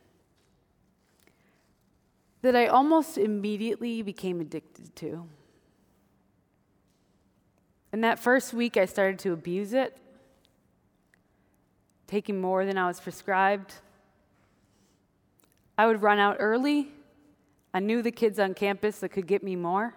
that 2.43 2.55
I 2.55 2.67
almost 2.67 3.17
immediately 3.17 4.03
became 4.03 4.41
addicted 4.41 4.95
to. 4.97 5.27
And 7.93 8.05
that 8.05 8.19
first 8.19 8.53
week, 8.53 8.77
I 8.77 8.87
started 8.87 9.19
to 9.21 9.33
abuse 9.33 9.73
it, 9.73 9.97
taking 12.07 12.41
more 12.41 12.67
than 12.67 12.77
I 12.77 12.87
was 12.87 13.01
prescribed. 13.01 13.75
I 15.79 15.87
would 15.87 16.03
run 16.03 16.19
out 16.19 16.37
early. 16.39 16.93
I 17.73 17.81
knew 17.81 18.03
the 18.03 18.13
kids 18.13 18.39
on 18.39 18.55
campus 18.55 18.99
that 18.99 19.11
could 19.11 19.27
get 19.27 19.43
me 19.43 19.57
more. 19.57 19.95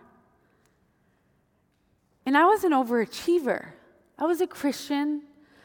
And 2.27 2.37
I 2.37 2.43
was 2.43 2.65
an 2.65 2.73
overachiever. 2.73 3.67
I 4.19 4.25
was 4.25 4.41
a 4.41 4.47
Christian. 4.47 5.21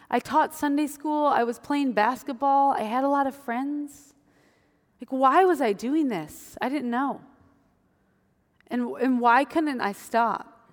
I 0.08 0.20
taught 0.20 0.54
Sunday 0.54 0.86
school. 0.86 1.26
I 1.26 1.42
was 1.42 1.58
playing 1.58 1.92
basketball. 1.92 2.70
I 2.70 2.82
had 2.82 3.02
a 3.02 3.08
lot 3.08 3.26
of 3.26 3.34
friends. 3.34 4.14
Like, 5.00 5.10
why 5.10 5.44
was 5.44 5.60
I 5.60 5.72
doing 5.72 6.06
this? 6.06 6.56
I 6.60 6.68
didn't 6.68 6.88
know. 6.88 7.20
And, 8.68 8.92
and 9.00 9.20
why 9.20 9.42
couldn't 9.44 9.80
I 9.80 9.90
stop? 9.90 10.70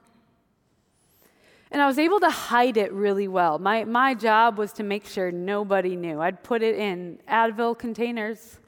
And 1.71 1.81
I 1.81 1.87
was 1.87 1.97
able 1.97 2.19
to 2.19 2.29
hide 2.29 2.77
it 2.77 2.93
really 2.93 3.27
well. 3.27 3.57
My, 3.57 3.83
my 3.83 4.13
job 4.13 4.59
was 4.59 4.71
to 4.73 4.83
make 4.83 5.07
sure 5.07 5.31
nobody 5.31 5.95
knew. 5.95 6.21
I'd 6.21 6.43
put 6.43 6.61
it 6.61 6.75
in 6.75 7.17
Advil 7.27 7.75
containers. 7.75 8.59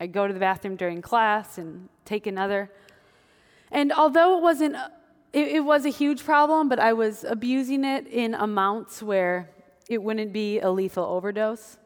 I'd 0.00 0.14
go 0.14 0.26
to 0.26 0.32
the 0.32 0.40
bathroom 0.40 0.76
during 0.76 1.02
class 1.02 1.58
and 1.58 1.90
take 2.06 2.26
another. 2.26 2.70
And 3.70 3.92
although 3.92 4.38
it 4.38 4.42
wasn't 4.42 4.76
it, 5.32 5.48
it 5.48 5.60
was 5.60 5.84
a 5.84 5.90
huge 5.90 6.24
problem, 6.24 6.68
but 6.68 6.78
I 6.78 6.92
was 6.92 7.24
abusing 7.24 7.84
it 7.84 8.06
in 8.06 8.34
amounts 8.34 9.02
where 9.02 9.50
it 9.88 10.02
wouldn't 10.02 10.32
be 10.32 10.60
a 10.60 10.70
lethal 10.70 11.04
overdose. 11.04 11.76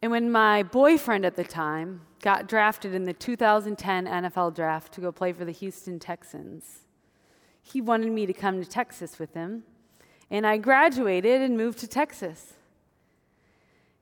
And 0.00 0.10
when 0.10 0.30
my 0.30 0.62
boyfriend 0.62 1.24
at 1.24 1.36
the 1.36 1.44
time 1.44 2.02
got 2.22 2.48
drafted 2.48 2.94
in 2.94 3.04
the 3.04 3.12
2010 3.12 4.06
NFL 4.06 4.54
draft 4.54 4.92
to 4.94 5.00
go 5.00 5.12
play 5.12 5.32
for 5.32 5.44
the 5.44 5.52
Houston 5.52 5.98
Texans, 5.98 6.80
he 7.62 7.80
wanted 7.80 8.12
me 8.12 8.26
to 8.26 8.32
come 8.32 8.62
to 8.62 8.68
Texas 8.68 9.18
with 9.18 9.34
him. 9.34 9.64
And 10.30 10.46
I 10.46 10.56
graduated 10.58 11.42
and 11.42 11.56
moved 11.56 11.78
to 11.80 11.88
Texas. 11.88 12.54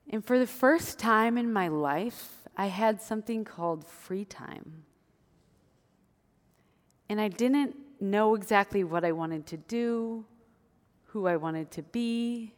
And 0.09 0.23
for 0.23 0.37
the 0.37 0.47
first 0.47 0.99
time 0.99 1.37
in 1.37 1.51
my 1.51 1.67
life, 1.67 2.47
I 2.55 2.67
had 2.67 3.01
something 3.01 3.43
called 3.43 3.85
free 3.85 4.25
time. 4.25 4.84
And 7.09 7.21
I 7.21 7.27
didn't 7.27 7.75
know 7.99 8.35
exactly 8.35 8.83
what 8.83 9.05
I 9.05 9.11
wanted 9.11 9.45
to 9.47 9.57
do, 9.57 10.25
who 11.07 11.27
I 11.27 11.37
wanted 11.37 11.71
to 11.71 11.83
be, 11.83 12.53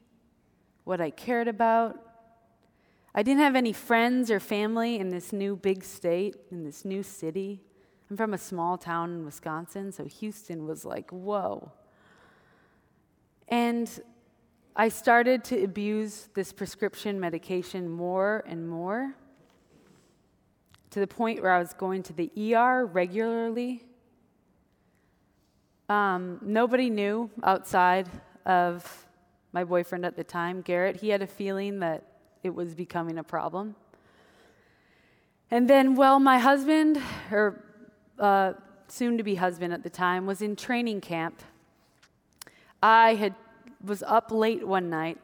what 0.84 1.02
I 1.02 1.10
cared 1.10 1.48
about. 1.48 2.00
I 3.14 3.24
didn't 3.24 3.42
have 3.42 3.56
any 3.56 3.74
friends 3.74 4.32
or 4.32 4.40
family 4.40 5.00
in 5.00 5.10
this 5.10 5.34
new 5.34 5.56
big 5.56 5.84
state, 5.84 6.36
in 6.52 6.64
this 6.64 6.86
new 6.86 7.04
city. 7.04 7.62
I'm 8.10 8.16
from 8.16 8.34
a 8.34 8.38
small 8.38 8.78
town 8.78 9.12
in 9.12 9.26
Wisconsin, 9.26 9.92
so 9.92 10.06
Houston 10.06 10.66
was 10.66 10.86
like, 10.86 11.10
whoa. 11.12 11.72
And 13.50 13.90
I 14.76 14.90
started 14.90 15.44
to 15.46 15.64
abuse 15.64 16.30
this 16.34 16.54
prescription 16.54 17.20
medication 17.20 17.90
more 17.90 18.44
and 18.48 18.70
more 18.70 19.16
to 20.92 21.00
the 21.00 21.08
point 21.08 21.42
where 21.42 21.52
I 21.52 21.60
was 21.60 21.74
going 21.74 22.04
to 22.04 22.14
the 22.14 22.32
ER 22.54 22.86
regularly 22.86 23.87
um, 25.90 26.40
nobody 26.42 26.90
knew 26.90 27.30
outside 27.44 28.10
of 28.46 29.06
my 29.54 29.64
boyfriend 29.64 30.06
at 30.06 30.16
the 30.16 30.24
time, 30.24 30.62
Garrett. 30.62 30.98
He 30.98 31.10
had 31.10 31.22
a 31.22 31.28
feeling 31.28 31.80
that 31.80 32.04
it 32.44 32.54
was 32.54 32.76
becoming 32.76 33.18
a 33.18 33.24
problem. 33.24 33.76
And 35.50 35.70
then, 35.70 35.96
well, 35.96 36.20
my 36.20 36.40
husband, 36.40 37.02
or 37.32 37.64
uh, 38.20 38.54
soon 38.88 39.18
to 39.18 39.24
be 39.24 39.36
husband 39.36 39.74
at 39.74 39.84
the 39.84 39.90
time, 39.90 40.26
was 40.26 40.42
in 40.42 40.56
training 40.56 41.02
camp 41.02 41.42
I 42.82 43.16
had 43.16 43.34
was 43.84 44.04
up 44.04 44.32
late 44.32 44.68
one 44.68 44.90
night, 44.90 45.18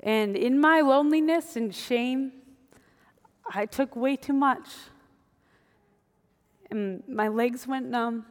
and 0.00 0.36
in 0.36 0.60
my 0.60 0.80
loneliness 0.80 1.56
and 1.56 1.74
shame, 1.74 2.32
I 3.52 3.66
took 3.66 3.96
way 3.96 4.16
too 4.16 4.32
much. 4.32 4.68
And 6.70 7.02
my 7.08 7.28
legs 7.28 7.66
went 7.66 7.86
numb, 7.86 8.26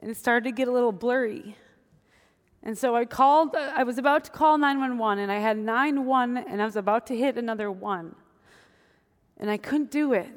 and 0.00 0.10
it 0.10 0.16
started 0.16 0.44
to 0.44 0.52
get 0.52 0.68
a 0.68 0.72
little 0.72 0.92
blurry. 0.92 1.56
And 2.62 2.76
so 2.76 2.94
I 2.96 3.04
called, 3.04 3.54
I 3.56 3.84
was 3.84 3.98
about 3.98 4.24
to 4.24 4.30
call 4.30 4.58
911, 4.58 5.22
and 5.22 5.30
I 5.30 5.38
had 5.38 5.56
9-1, 5.56 6.44
and 6.48 6.60
I 6.60 6.64
was 6.64 6.76
about 6.76 7.06
to 7.08 7.16
hit 7.16 7.38
another 7.38 7.70
one. 7.70 8.14
And 9.36 9.50
I 9.50 9.56
couldn't 9.56 9.90
do 9.90 10.12
it 10.12 10.28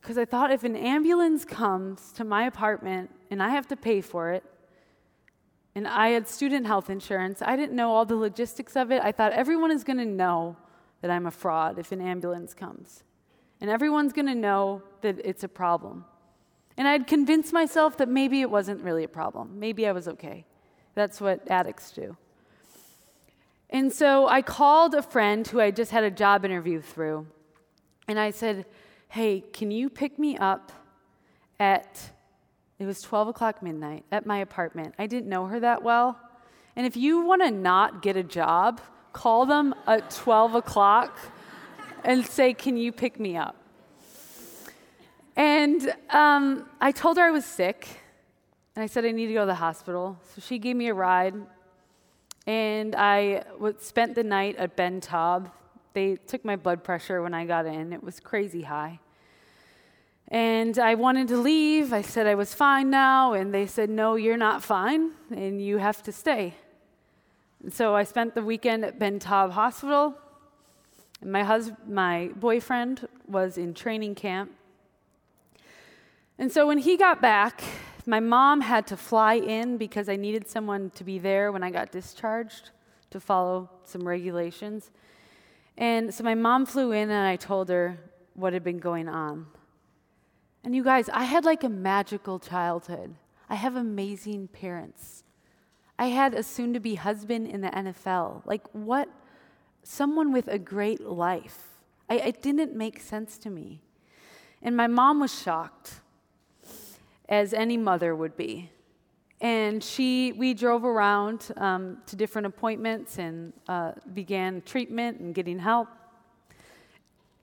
because 0.00 0.18
I 0.18 0.24
thought 0.24 0.50
if 0.50 0.64
an 0.64 0.76
ambulance 0.76 1.44
comes 1.44 2.12
to 2.12 2.24
my 2.24 2.44
apartment 2.44 3.10
and 3.30 3.42
I 3.42 3.50
have 3.50 3.66
to 3.68 3.76
pay 3.76 4.00
for 4.00 4.32
it, 4.32 4.44
and 5.74 5.88
I 5.88 6.08
had 6.10 6.28
student 6.28 6.66
health 6.66 6.88
insurance. 6.88 7.42
I 7.42 7.56
didn't 7.56 7.74
know 7.74 7.92
all 7.92 8.04
the 8.04 8.14
logistics 8.14 8.76
of 8.76 8.92
it. 8.92 9.02
I 9.02 9.10
thought 9.10 9.32
everyone 9.32 9.72
is 9.72 9.82
going 9.82 9.96
to 9.98 10.04
know 10.04 10.56
that 11.00 11.10
I'm 11.10 11.26
a 11.26 11.30
fraud 11.30 11.78
if 11.78 11.90
an 11.90 12.00
ambulance 12.00 12.54
comes. 12.54 13.02
And 13.60 13.68
everyone's 13.68 14.12
going 14.12 14.26
to 14.26 14.34
know 14.34 14.82
that 15.00 15.20
it's 15.24 15.42
a 15.42 15.48
problem. 15.48 16.04
And 16.76 16.88
I'd 16.88 17.06
convinced 17.06 17.52
myself 17.52 17.96
that 17.98 18.08
maybe 18.08 18.40
it 18.40 18.50
wasn't 18.50 18.82
really 18.82 19.04
a 19.04 19.08
problem. 19.08 19.58
Maybe 19.58 19.86
I 19.86 19.92
was 19.92 20.08
okay. 20.08 20.44
That's 20.94 21.20
what 21.20 21.48
addicts 21.48 21.92
do. 21.92 22.16
And 23.70 23.92
so 23.92 24.28
I 24.28 24.42
called 24.42 24.94
a 24.94 25.02
friend 25.02 25.46
who 25.46 25.60
I 25.60 25.70
just 25.70 25.90
had 25.90 26.04
a 26.04 26.10
job 26.10 26.44
interview 26.44 26.80
through. 26.80 27.26
And 28.06 28.18
I 28.18 28.30
said, 28.30 28.66
Hey, 29.08 29.44
can 29.52 29.70
you 29.70 29.88
pick 29.88 30.18
me 30.18 30.36
up 30.36 30.72
at 31.60 32.10
it 32.78 32.86
was 32.86 33.00
12 33.02 33.28
o'clock 33.28 33.62
midnight 33.62 34.04
at 34.10 34.26
my 34.26 34.38
apartment. 34.38 34.94
I 34.98 35.06
didn't 35.06 35.28
know 35.28 35.46
her 35.46 35.60
that 35.60 35.82
well. 35.82 36.18
And 36.76 36.86
if 36.86 36.96
you 36.96 37.24
want 37.24 37.42
to 37.42 37.50
not 37.50 38.02
get 38.02 38.16
a 38.16 38.22
job, 38.22 38.80
call 39.12 39.46
them 39.46 39.74
at 39.86 40.10
12 40.10 40.56
o'clock 40.56 41.16
and 42.04 42.26
say, 42.26 42.52
Can 42.52 42.76
you 42.76 42.90
pick 42.90 43.20
me 43.20 43.36
up? 43.36 43.56
And 45.36 45.92
um, 46.10 46.66
I 46.80 46.92
told 46.92 47.16
her 47.16 47.24
I 47.24 47.30
was 47.30 47.44
sick. 47.44 47.88
And 48.76 48.82
I 48.82 48.86
said 48.86 49.04
I 49.04 49.12
need 49.12 49.28
to 49.28 49.34
go 49.34 49.40
to 49.40 49.46
the 49.46 49.54
hospital. 49.54 50.18
So 50.34 50.40
she 50.40 50.58
gave 50.58 50.76
me 50.76 50.88
a 50.88 50.94
ride. 50.94 51.34
And 52.46 52.94
I 52.96 53.44
spent 53.78 54.14
the 54.14 54.24
night 54.24 54.56
at 54.56 54.76
Ben 54.76 55.00
Taub. 55.00 55.50
They 55.92 56.16
took 56.16 56.44
my 56.44 56.56
blood 56.56 56.82
pressure 56.82 57.22
when 57.22 57.34
I 57.34 57.46
got 57.46 57.66
in, 57.66 57.92
it 57.92 58.02
was 58.02 58.18
crazy 58.18 58.62
high. 58.62 58.98
And 60.28 60.78
I 60.78 60.94
wanted 60.96 61.28
to 61.28 61.36
leave. 61.36 61.92
I 61.92 62.02
said 62.02 62.26
I 62.26 62.34
was 62.34 62.52
fine 62.52 62.90
now. 62.90 63.34
And 63.34 63.54
they 63.54 63.66
said, 63.66 63.90
No, 63.90 64.16
you're 64.16 64.36
not 64.36 64.62
fine, 64.62 65.12
and 65.30 65.62
you 65.62 65.78
have 65.78 66.02
to 66.02 66.12
stay. 66.12 66.54
And 67.62 67.72
so 67.72 67.94
I 67.94 68.04
spent 68.04 68.34
the 68.34 68.42
weekend 68.42 68.84
at 68.84 68.98
Ben 68.98 69.20
Taub 69.20 69.52
Hospital. 69.52 70.14
My, 71.22 71.44
hus- 71.44 71.70
my 71.86 72.30
boyfriend 72.36 73.08
was 73.28 73.56
in 73.56 73.72
training 73.72 74.16
camp. 74.16 74.50
And 76.38 76.50
so 76.50 76.66
when 76.66 76.78
he 76.78 76.96
got 76.96 77.22
back, 77.22 77.62
my 78.06 78.20
mom 78.20 78.60
had 78.60 78.86
to 78.88 78.96
fly 78.96 79.34
in 79.34 79.76
because 79.76 80.08
I 80.08 80.16
needed 80.16 80.48
someone 80.48 80.90
to 80.90 81.04
be 81.04 81.18
there 81.18 81.52
when 81.52 81.62
I 81.62 81.70
got 81.70 81.92
discharged 81.92 82.70
to 83.10 83.20
follow 83.20 83.70
some 83.84 84.06
regulations. 84.06 84.90
And 85.78 86.12
so 86.12 86.24
my 86.24 86.34
mom 86.34 86.66
flew 86.66 86.92
in 86.92 87.10
and 87.10 87.26
I 87.26 87.36
told 87.36 87.68
her 87.68 87.98
what 88.34 88.52
had 88.52 88.64
been 88.64 88.78
going 88.78 89.08
on. 89.08 89.46
And 90.64 90.74
you 90.74 90.82
guys, 90.82 91.08
I 91.08 91.24
had 91.24 91.44
like 91.44 91.62
a 91.62 91.68
magical 91.68 92.38
childhood. 92.38 93.14
I 93.48 93.54
have 93.54 93.76
amazing 93.76 94.48
parents. 94.48 95.22
I 95.98 96.06
had 96.06 96.34
a 96.34 96.42
soon 96.42 96.72
to 96.74 96.80
be 96.80 96.96
husband 96.96 97.46
in 97.46 97.60
the 97.60 97.68
NFL. 97.68 98.44
Like, 98.44 98.66
what? 98.72 99.08
Someone 99.82 100.32
with 100.32 100.48
a 100.48 100.58
great 100.58 101.00
life. 101.00 101.68
I, 102.08 102.16
it 102.16 102.42
didn't 102.42 102.74
make 102.74 103.00
sense 103.00 103.38
to 103.38 103.50
me. 103.50 103.80
And 104.62 104.76
my 104.76 104.86
mom 104.86 105.20
was 105.20 105.40
shocked, 105.40 106.00
as 107.28 107.54
any 107.54 107.76
mother 107.76 108.14
would 108.14 108.36
be. 108.36 108.70
And 109.40 109.82
she, 109.82 110.32
we 110.32 110.54
drove 110.54 110.84
around 110.84 111.50
um, 111.56 111.98
to 112.06 112.16
different 112.16 112.46
appointments 112.46 113.18
and 113.18 113.52
uh, 113.68 113.92
began 114.12 114.62
treatment 114.62 115.20
and 115.20 115.34
getting 115.34 115.58
help. 115.58 115.88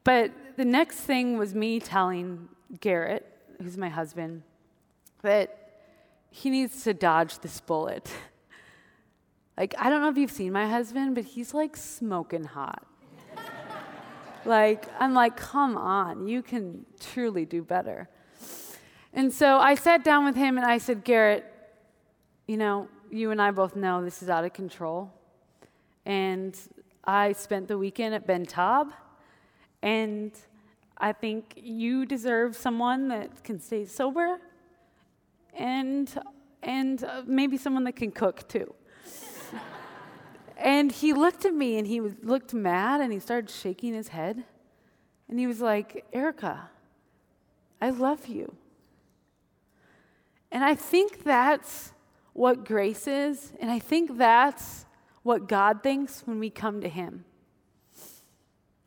But 0.04 0.32
the 0.58 0.66
next 0.66 0.98
thing 0.98 1.38
was 1.38 1.54
me 1.54 1.80
telling 1.80 2.50
Garrett, 2.80 3.28
who's 3.62 3.78
my 3.78 3.90
husband, 3.90 4.44
that 5.22 5.58
he 6.32 6.50
needs 6.50 6.84
to 6.84 6.94
dodge 6.94 7.40
this 7.40 7.62
bullet. 7.62 8.10
like, 9.58 9.76
I 9.78 9.90
don't 9.90 10.02
know 10.02 10.10
if 10.10 10.18
you've 10.18 10.32
seen 10.32 10.54
my 10.54 10.68
husband, 10.68 11.14
but 11.14 11.26
he's 11.26 11.54
like 11.54 11.78
smoking 11.78 12.46
hot. 12.46 12.84
like, 14.46 14.88
I'm 15.00 15.14
like, 15.14 15.38
come 15.38 15.78
on, 15.78 16.28
you 16.28 16.42
can 16.42 16.86
truly 17.00 17.46
do 17.46 17.62
better. 17.62 18.10
And 19.14 19.34
so 19.34 19.58
I 19.58 19.76
sat 19.76 20.04
down 20.04 20.26
with 20.26 20.36
him 20.36 20.58
and 20.58 20.66
I 20.66 20.78
said, 20.78 21.04
Garrett, 21.04 21.46
you 22.48 22.58
know, 22.58 22.88
you 23.10 23.32
and 23.32 23.42
I 23.42 23.52
both 23.52 23.76
know 23.76 24.04
this 24.04 24.24
is 24.24 24.30
out 24.30 24.46
of 24.46 24.54
control. 24.54 25.12
And 26.06 26.58
I 27.04 27.34
spent 27.34 27.68
the 27.68 27.78
weekend 27.78 28.16
at 28.16 28.26
Ben 28.26 28.46
Taub, 28.46 28.92
and 29.82 30.32
I 30.98 31.12
think 31.12 31.54
you 31.56 32.06
deserve 32.06 32.56
someone 32.56 33.10
that 33.10 33.44
can 33.44 33.60
stay 33.60 33.86
sober 33.86 34.40
and, 35.54 36.12
and 36.64 37.04
uh, 37.04 37.24
maybe 37.26 37.58
someone 37.58 37.84
that 37.84 37.96
can 37.96 38.12
cook 38.12 38.48
too. 38.48 38.74
and 40.58 40.92
he 40.92 41.14
looked 41.14 41.44
at 41.44 41.54
me 41.54 41.78
and 41.78 41.88
he 41.88 42.00
looked 42.00 42.54
mad 42.54 43.02
and 43.02 43.12
he 43.12 43.20
started 43.20 43.50
shaking 43.50 43.94
his 43.94 44.10
head. 44.10 44.44
And 45.28 45.40
he 45.40 45.48
was 45.48 45.60
like, 45.60 46.06
Ericka, 46.14 46.60
I 47.82 47.90
love 47.90 48.28
you. 48.28 48.56
And 50.52 50.64
I 50.64 50.76
think 50.76 51.24
that's 51.24 51.94
what 52.34 52.66
grace 52.66 53.08
is. 53.08 53.54
And 53.60 53.72
I 53.72 53.80
think 53.80 54.18
that's 54.18 54.86
what 55.24 55.48
God 55.48 55.84
thinks 55.84 56.22
when 56.26 56.40
we 56.40 56.50
come 56.50 56.82
to 56.82 56.90
Him. 56.90 57.26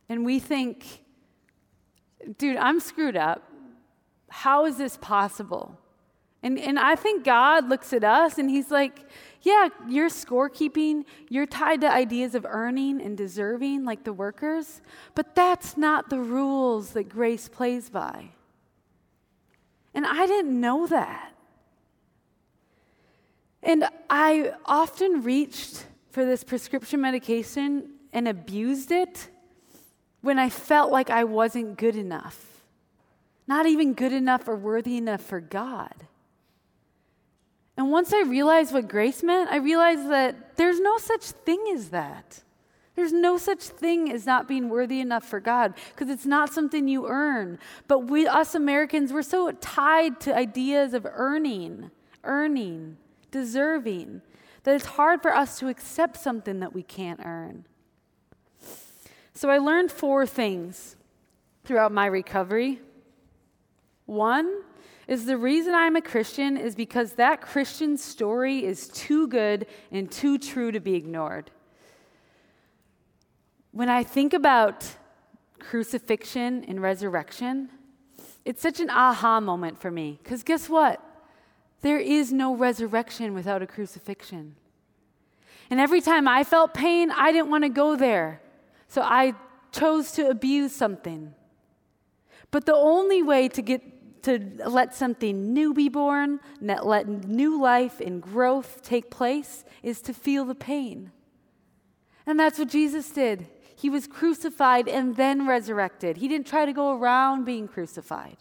And 0.09 0.25
we 0.25 0.39
think, 0.39 1.03
dude, 2.39 2.57
I'm 2.57 2.81
screwed 2.81 3.17
up. 3.17 3.49
How 4.29 4.67
is 4.67 4.77
this 4.77 4.97
possible? 4.97 5.79
And, 6.43 6.59
and 6.59 6.79
I 6.79 6.95
think 6.95 7.25
God 7.25 7.69
looks 7.69 7.93
at 7.93 8.05
us 8.05 8.37
and 8.37 8.51
He's 8.51 8.71
like, 8.71 9.01
yeah, 9.43 9.69
you're 9.89 10.09
scorekeeping, 10.09 11.05
you're 11.29 11.47
tied 11.47 11.83
to 11.83 11.91
ideas 11.91 12.35
of 12.35 12.47
earning 12.49 13.01
and 13.01 13.17
deserving 13.17 13.85
like 13.85 14.05
the 14.05 14.13
workers, 14.13 14.81
but 15.15 15.35
that's 15.35 15.77
not 15.77 16.11
the 16.11 16.19
rules 16.19 16.91
that 16.91 17.09
grace 17.11 17.49
plays 17.49 17.91
by. 17.91 18.31
And 19.95 20.07
I 20.07 20.27
didn't 20.27 20.59
know 20.59 20.87
that. 20.87 21.34
And 23.65 23.89
I 24.11 24.53
often 24.67 25.23
reached 25.23 25.87
for 26.11 26.25
this 26.25 26.45
prescription 26.45 27.01
medication 27.01 27.91
and 28.13 28.29
abused 28.29 28.93
it 28.93 29.31
when 30.21 30.39
I 30.39 30.51
felt 30.51 30.93
like 30.93 31.11
I 31.11 31.25
wasn't 31.25 31.79
good 31.79 31.97
enough, 31.97 32.63
not 33.47 33.67
even 33.67 33.95
good 33.95 34.13
enough 34.13 34.47
or 34.47 34.55
worthy 34.55 34.97
enough 34.97 35.23
for 35.23 35.41
God. 35.41 35.95
And 37.77 37.91
once 37.91 38.13
I 38.13 38.23
realized 38.23 38.73
what 38.73 38.87
grace 38.87 39.23
meant, 39.23 39.51
I 39.51 39.57
realized 39.57 40.09
that 40.11 40.57
there's 40.57 40.79
no 40.79 40.99
such 40.99 41.23
thing 41.23 41.65
as 41.75 41.89
that. 41.89 42.43
There's 42.95 43.13
no 43.13 43.39
such 43.39 43.61
thing 43.61 44.13
as 44.13 44.25
not 44.25 44.47
being 44.47 44.69
worthy 44.69 45.01
enough 45.01 45.25
for 45.25 45.41
God 45.41 45.75
because 45.91 46.09
it's 46.09 46.27
not 46.27 46.53
something 46.53 46.87
you 46.87 47.09
earn. 47.09 47.59
But 47.89 48.01
we, 48.11 48.27
us 48.27 48.55
Americans, 48.55 49.13
we're 49.13 49.23
so 49.23 49.51
tied 49.51 50.21
to 50.21 50.37
ideas 50.37 50.95
of 50.95 51.05
earning, 51.11 51.91
earning, 52.23 52.99
deserving, 53.35 54.23
that 54.63 54.77
it's 54.77 54.87
hard 54.87 55.21
for 55.21 55.35
us 55.35 55.59
to 55.59 55.67
accept 55.67 56.17
something 56.17 56.61
that 56.61 56.73
we 56.73 56.85
can't 56.85 57.19
earn. 57.25 57.67
So 59.35 59.51
I 59.51 59.59
learned 59.59 59.91
four 59.91 60.25
things 60.25 60.95
throughout 61.65 61.91
my 61.91 62.07
recovery. 62.07 62.81
One 64.07 64.63
is 65.09 65.27
the 65.27 65.37
reason 65.37 65.75
I'm 65.75 65.97
a 65.97 66.01
Christian 66.01 66.57
is 66.57 66.77
because 66.77 67.15
that 67.15 67.41
Christian 67.41 67.97
story 67.97 68.65
is 68.65 68.87
too 68.87 69.27
good 69.27 69.67
and 69.91 70.09
too 70.09 70.39
true 70.39 70.71
to 70.71 70.79
be 70.79 70.95
ignored. 70.95 71.51
When 73.73 73.89
I 73.89 74.05
think 74.05 74.33
about 74.33 74.87
crucifixion 75.59 76.65
and 76.69 76.81
resurrection, 76.81 77.69
it's 78.45 78.63
such 78.63 78.79
an 78.79 78.91
aha 78.91 79.41
moment 79.41 79.81
for 79.81 79.91
me. 79.91 80.21
Because 80.23 80.45
guess 80.45 80.69
what? 80.69 81.01
There 81.85 81.99
is 81.99 82.33
no 82.33 82.57
resurrection 82.57 83.35
without 83.35 83.61
a 83.61 83.67
crucifixion. 83.67 84.57
And 85.69 85.79
every 85.79 86.01
time 86.01 86.27
I 86.27 86.43
felt 86.43 86.73
pain, 86.73 87.11
I 87.11 87.31
didn't 87.31 87.51
want 87.51 87.65
to 87.65 87.69
go 87.69 87.95
there. 87.95 88.41
So 88.89 89.03
I 89.03 89.35
chose 89.71 90.13
to 90.13 90.31
abuse 90.31 90.75
something. 90.75 91.35
But 92.51 92.65
the 92.65 92.75
only 92.75 93.23
way 93.23 93.49
to 93.49 93.61
get 93.61 93.83
to 94.23 94.39
let 94.67 94.95
something 94.95 95.53
new 95.53 95.75
be 95.75 95.91
born, 95.91 96.41
let 96.63 97.07
new 97.07 97.61
life 97.61 98.01
and 98.01 98.23
growth 98.23 98.81
take 98.81 99.11
place, 99.11 99.67
is 99.83 100.01
to 100.01 100.15
feel 100.15 100.47
the 100.47 100.55
pain. 100.55 101.13
And 102.25 102.41
that's 102.41 102.59
what 102.59 102.71
Jesus 102.71 103.11
did. 103.11 103.47
He 103.77 103.91
was 103.91 104.07
crucified 104.07 104.89
and 104.89 105.17
then 105.17 105.47
resurrected. 105.47 106.17
He 106.17 106.29
didn't 106.29 106.47
try 106.47 106.65
to 106.65 106.73
go 106.73 106.99
around 106.99 107.45
being 107.45 107.69
crucified. 107.69 108.39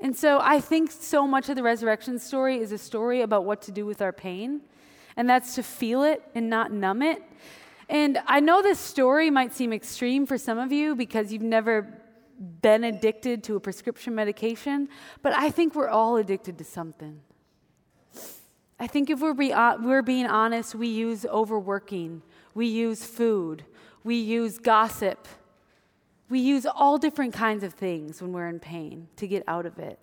And 0.00 0.16
so 0.16 0.38
I 0.40 0.60
think 0.60 0.92
so 0.92 1.26
much 1.26 1.48
of 1.48 1.56
the 1.56 1.62
resurrection 1.62 2.18
story 2.18 2.58
is 2.58 2.70
a 2.72 2.78
story 2.78 3.22
about 3.22 3.44
what 3.44 3.62
to 3.62 3.72
do 3.72 3.84
with 3.84 4.00
our 4.00 4.12
pain, 4.12 4.60
and 5.16 5.28
that's 5.28 5.56
to 5.56 5.62
feel 5.62 6.04
it 6.04 6.22
and 6.34 6.48
not 6.48 6.72
numb 6.72 7.02
it. 7.02 7.22
And 7.88 8.18
I 8.26 8.40
know 8.40 8.62
this 8.62 8.78
story 8.78 9.30
might 9.30 9.54
seem 9.54 9.72
extreme 9.72 10.26
for 10.26 10.38
some 10.38 10.58
of 10.58 10.70
you 10.70 10.94
because 10.94 11.32
you've 11.32 11.42
never 11.42 12.02
been 12.62 12.84
addicted 12.84 13.42
to 13.44 13.56
a 13.56 13.60
prescription 13.60 14.14
medication, 14.14 14.88
but 15.22 15.32
I 15.32 15.50
think 15.50 15.74
we're 15.74 15.88
all 15.88 16.16
addicted 16.16 16.58
to 16.58 16.64
something. 16.64 17.20
I 18.78 18.86
think 18.86 19.10
if 19.10 19.20
we're, 19.20 19.34
be, 19.34 19.52
uh, 19.52 19.78
we're 19.80 20.02
being 20.02 20.26
honest, 20.26 20.74
we 20.74 20.86
use 20.86 21.24
overworking, 21.26 22.22
we 22.54 22.66
use 22.66 23.04
food, 23.04 23.64
we 24.04 24.14
use 24.14 24.58
gossip, 24.58 25.26
we 26.28 26.40
use 26.40 26.66
all 26.66 26.98
different 26.98 27.32
kinds 27.32 27.64
of 27.64 27.74
things 27.74 28.20
when 28.20 28.32
we're 28.32 28.48
in 28.48 28.60
pain 28.60 29.08
to 29.16 29.26
get 29.26 29.42
out 29.46 29.66
of 29.66 29.78
it. 29.78 29.98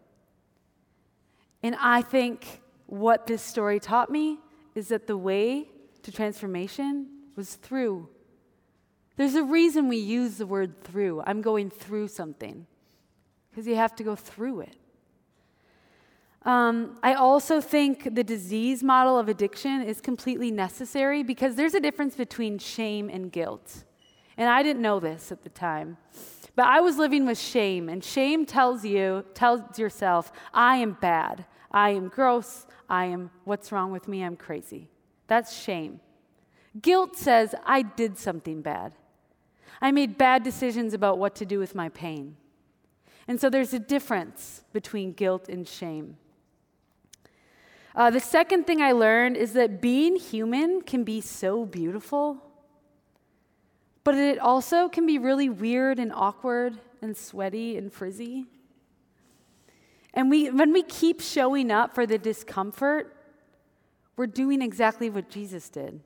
And 1.61 1.75
I 1.79 2.01
think 2.01 2.61
what 2.87 3.27
this 3.27 3.41
story 3.41 3.79
taught 3.79 4.09
me 4.09 4.39
is 4.73 4.89
that 4.89 5.07
the 5.07 5.17
way 5.17 5.69
to 6.03 6.11
transformation 6.11 7.07
was 7.35 7.55
through. 7.55 8.09
There's 9.17 9.35
a 9.35 9.43
reason 9.43 9.87
we 9.87 9.97
use 9.97 10.37
the 10.37 10.45
word 10.45 10.83
through. 10.83 11.23
I'm 11.25 11.41
going 11.41 11.69
through 11.69 12.09
something, 12.09 12.67
because 13.49 13.65
you 13.65 13.75
have 13.75 13.95
to 13.95 14.03
go 14.03 14.15
through 14.15 14.61
it. 14.61 14.75
Um, 16.43 16.99
I 17.01 17.15
also 17.15 17.59
think 17.59 18.13
the 18.13 18.23
disease 18.23 18.83
model 18.83 19.17
of 19.17 19.29
addiction 19.29 19.81
is 19.81 19.99
completely 19.99 20.51
necessary 20.51 21.23
because 21.23 21.55
there's 21.55 21.73
a 21.73 21.79
difference 21.79 22.15
between 22.15 22.59
shame 22.59 23.09
and 23.09 23.31
guilt. 23.31 23.83
And 24.37 24.49
I 24.49 24.63
didn't 24.63 24.81
know 24.81 24.99
this 24.99 25.31
at 25.31 25.43
the 25.43 25.49
time. 25.49 25.97
But 26.55 26.67
I 26.67 26.79
was 26.79 26.97
living 26.97 27.25
with 27.25 27.37
shame, 27.37 27.89
and 27.89 28.03
shame 28.03 28.45
tells 28.45 28.85
you, 28.85 29.25
tells 29.33 29.77
yourself, 29.77 30.31
I 30.53 30.77
am 30.77 30.97
bad. 31.01 31.45
I 31.71 31.89
am 31.89 32.07
gross. 32.07 32.65
I 32.89 33.05
am, 33.05 33.31
what's 33.43 33.71
wrong 33.71 33.91
with 33.91 34.07
me? 34.07 34.23
I'm 34.23 34.37
crazy. 34.37 34.89
That's 35.27 35.53
shame. 35.53 35.99
Guilt 36.81 37.17
says, 37.17 37.55
I 37.65 37.81
did 37.81 38.17
something 38.17 38.61
bad. 38.61 38.93
I 39.81 39.91
made 39.91 40.17
bad 40.17 40.43
decisions 40.43 40.93
about 40.93 41.17
what 41.17 41.35
to 41.35 41.45
do 41.45 41.59
with 41.59 41.75
my 41.75 41.89
pain. 41.89 42.37
And 43.27 43.41
so 43.41 43.49
there's 43.49 43.73
a 43.73 43.79
difference 43.79 44.63
between 44.71 45.13
guilt 45.13 45.49
and 45.49 45.67
shame. 45.67 46.17
Uh, 47.95 48.09
the 48.09 48.19
second 48.19 48.67
thing 48.67 48.81
I 48.81 48.91
learned 48.91 49.37
is 49.37 49.53
that 49.53 49.81
being 49.81 50.17
human 50.17 50.81
can 50.81 51.03
be 51.03 51.21
so 51.21 51.65
beautiful, 51.65 52.41
but 54.05 54.15
it 54.15 54.37
also 54.39 54.87
can 54.87 55.05
be 55.05 55.17
really 55.17 55.49
weird 55.49 55.99
and 55.99 56.13
awkward 56.13 56.77
and 57.01 57.17
sweaty 57.17 57.75
and 57.75 57.91
frizzy. 57.91 58.45
And 60.13 60.29
we, 60.29 60.49
when 60.51 60.71
we 60.71 60.83
keep 60.83 61.19
showing 61.19 61.71
up 61.71 61.93
for 61.93 62.05
the 62.05 62.19
discomfort, 62.19 63.17
we're 64.15 64.27
doing 64.27 64.61
exactly 64.61 65.09
what 65.09 65.29
Jesus 65.29 65.67
did. 65.69 65.99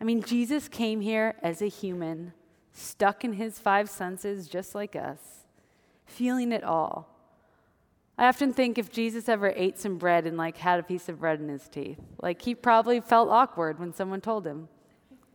I 0.00 0.04
mean, 0.04 0.22
Jesus 0.22 0.68
came 0.68 1.00
here 1.00 1.34
as 1.42 1.60
a 1.60 1.66
human, 1.66 2.32
stuck 2.72 3.24
in 3.24 3.34
his 3.34 3.58
five 3.58 3.90
senses, 3.90 4.48
just 4.48 4.74
like 4.74 4.94
us, 4.94 5.18
feeling 6.06 6.52
it 6.52 6.62
all. 6.62 7.10
I 8.16 8.28
often 8.28 8.52
think 8.52 8.78
if 8.78 8.92
Jesus 8.92 9.28
ever 9.28 9.52
ate 9.56 9.80
some 9.80 9.98
bread 9.98 10.26
and 10.26 10.36
like 10.36 10.58
had 10.58 10.78
a 10.78 10.84
piece 10.84 11.08
of 11.08 11.18
bread 11.18 11.40
in 11.40 11.48
his 11.48 11.68
teeth, 11.68 11.98
like 12.22 12.40
he 12.42 12.54
probably 12.54 13.00
felt 13.00 13.28
awkward 13.30 13.80
when 13.80 13.92
someone 13.92 14.20
told 14.20 14.46
him 14.46 14.68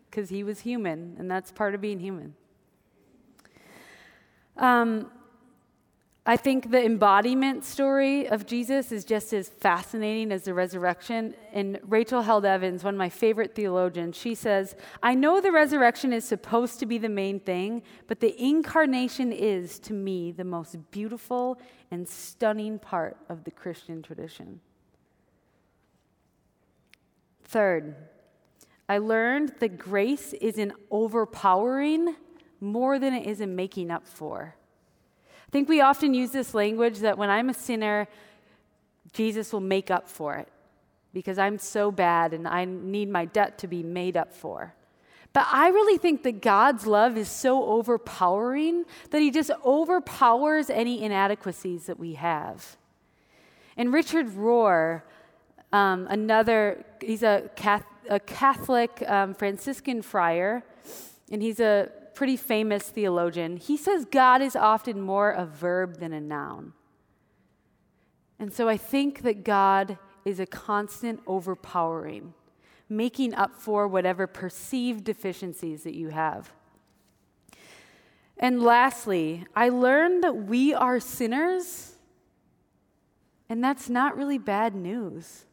because 0.10 0.30
he 0.30 0.44
was 0.44 0.62
human, 0.62 1.16
and 1.20 1.30
that's 1.30 1.52
part 1.52 1.76
of 1.76 1.82
being 1.82 2.00
human. 2.00 2.36
Um, 4.58 5.12
I 6.26 6.38
think 6.38 6.70
the 6.70 6.86
embodiment 6.86 7.64
story 7.64 8.30
of 8.30 8.46
Jesus 8.46 8.92
is 8.92 9.04
just 9.04 9.34
as 9.34 9.50
fascinating 9.50 10.32
as 10.32 10.44
the 10.44 10.54
resurrection. 10.54 11.34
And 11.54 11.80
Rachel 11.88 12.22
Held 12.22 12.46
Evans, 12.46 12.84
one 12.84 12.94
of 12.94 13.00
my 13.00 13.10
favorite 13.10 13.56
theologians, 13.56 14.16
she 14.16 14.36
says, 14.36 14.76
I 15.02 15.16
know 15.16 15.42
the 15.42 15.52
resurrection 15.52 16.14
is 16.14 16.26
supposed 16.26 16.80
to 16.82 16.86
be 16.86 17.00
the 17.00 17.10
main 17.10 17.40
thing, 17.40 17.82
but 18.06 18.20
the 18.20 18.40
incarnation 18.40 19.32
is, 19.32 19.80
to 19.80 19.94
me, 19.94 20.32
the 20.32 20.44
most 20.44 20.92
beautiful 20.92 21.60
and 21.90 22.08
stunning 22.08 22.78
part 22.78 23.18
of 23.28 23.44
the 23.44 23.52
Christian 23.52 24.04
tradition. 24.04 24.60
Third, 27.46 27.96
I 28.90 28.98
learned 28.98 29.54
that 29.60 29.78
grace 29.78 30.34
is 30.34 30.58
in 30.58 30.74
overpowering 30.90 32.16
more 32.60 32.98
than 32.98 33.14
it 33.14 33.28
is 33.28 33.40
in 33.40 33.56
making 33.56 33.92
up 33.92 34.08
for. 34.08 34.56
I 35.48 35.52
think 35.52 35.70
we 35.70 35.80
often 35.80 36.16
use 36.16 36.32
this 36.32 36.56
language 36.56 37.00
that 37.00 37.18
when 37.18 37.30
I'm 37.30 37.50
a 37.50 37.54
sinner, 37.54 38.08
Jesus 39.14 39.54
will 39.54 39.60
make 39.60 39.92
up 39.92 40.10
for 40.10 40.36
it 40.38 40.48
because 41.14 41.38
I'm 41.38 41.60
so 41.60 41.92
bad 41.92 42.34
and 42.34 42.48
I 42.48 42.66
need 42.66 43.10
my 43.10 43.26
debt 43.26 43.60
to 43.60 43.68
be 43.68 43.84
made 43.84 44.18
up 44.18 44.34
for. 44.34 44.74
But 45.34 45.48
I 45.52 45.70
really 45.70 46.00
think 46.00 46.24
that 46.24 46.42
God's 46.42 46.88
love 46.88 47.16
is 47.16 47.30
so 47.30 47.64
overpowering 47.66 48.86
that 49.12 49.22
He 49.22 49.30
just 49.30 49.52
overpowers 49.64 50.72
any 50.72 51.04
inadequacies 51.04 51.86
that 51.86 52.00
we 52.00 52.14
have. 52.14 52.78
And 53.78 53.94
Richard 53.94 54.30
Rohr, 54.30 55.04
um, 55.72 56.08
another, 56.10 56.84
he's 57.00 57.24
a, 58.10 58.20
Catholic 58.20 59.04
um, 59.08 59.34
Franciscan 59.34 60.02
friar, 60.02 60.64
and 61.32 61.42
he's 61.42 61.60
a 61.60 61.90
pretty 62.14 62.36
famous 62.36 62.90
theologian, 62.90 63.56
he 63.56 63.78
says 63.78 64.06
God 64.06 64.42
is 64.42 64.56
often 64.56 65.00
more 65.00 65.32
a 65.32 65.46
verb 65.46 66.00
than 66.00 66.12
a 66.12 66.20
noun. 66.20 66.74
And 68.40 68.52
so 68.52 68.68
I 68.68 68.78
think 68.78 69.22
that 69.22 69.44
God 69.44 69.98
is 70.26 70.40
a 70.40 70.46
constant 70.46 71.22
overpowering, 71.28 72.34
making 72.90 73.34
up 73.36 73.56
for 73.56 73.88
whatever 73.88 74.28
perceived 74.28 75.04
deficiencies 75.04 75.84
that 75.84 75.96
you 75.96 76.10
have. 76.10 76.52
And 78.38 78.62
lastly, 78.64 79.46
I 79.56 79.70
learned 79.70 80.24
that 80.24 80.46
we 80.46 80.74
are 80.74 81.00
sinners, 81.00 81.96
and 83.50 83.64
that's 83.64 83.90
not 83.90 84.16
really 84.16 84.38
bad 84.38 84.76
news. 84.76 85.46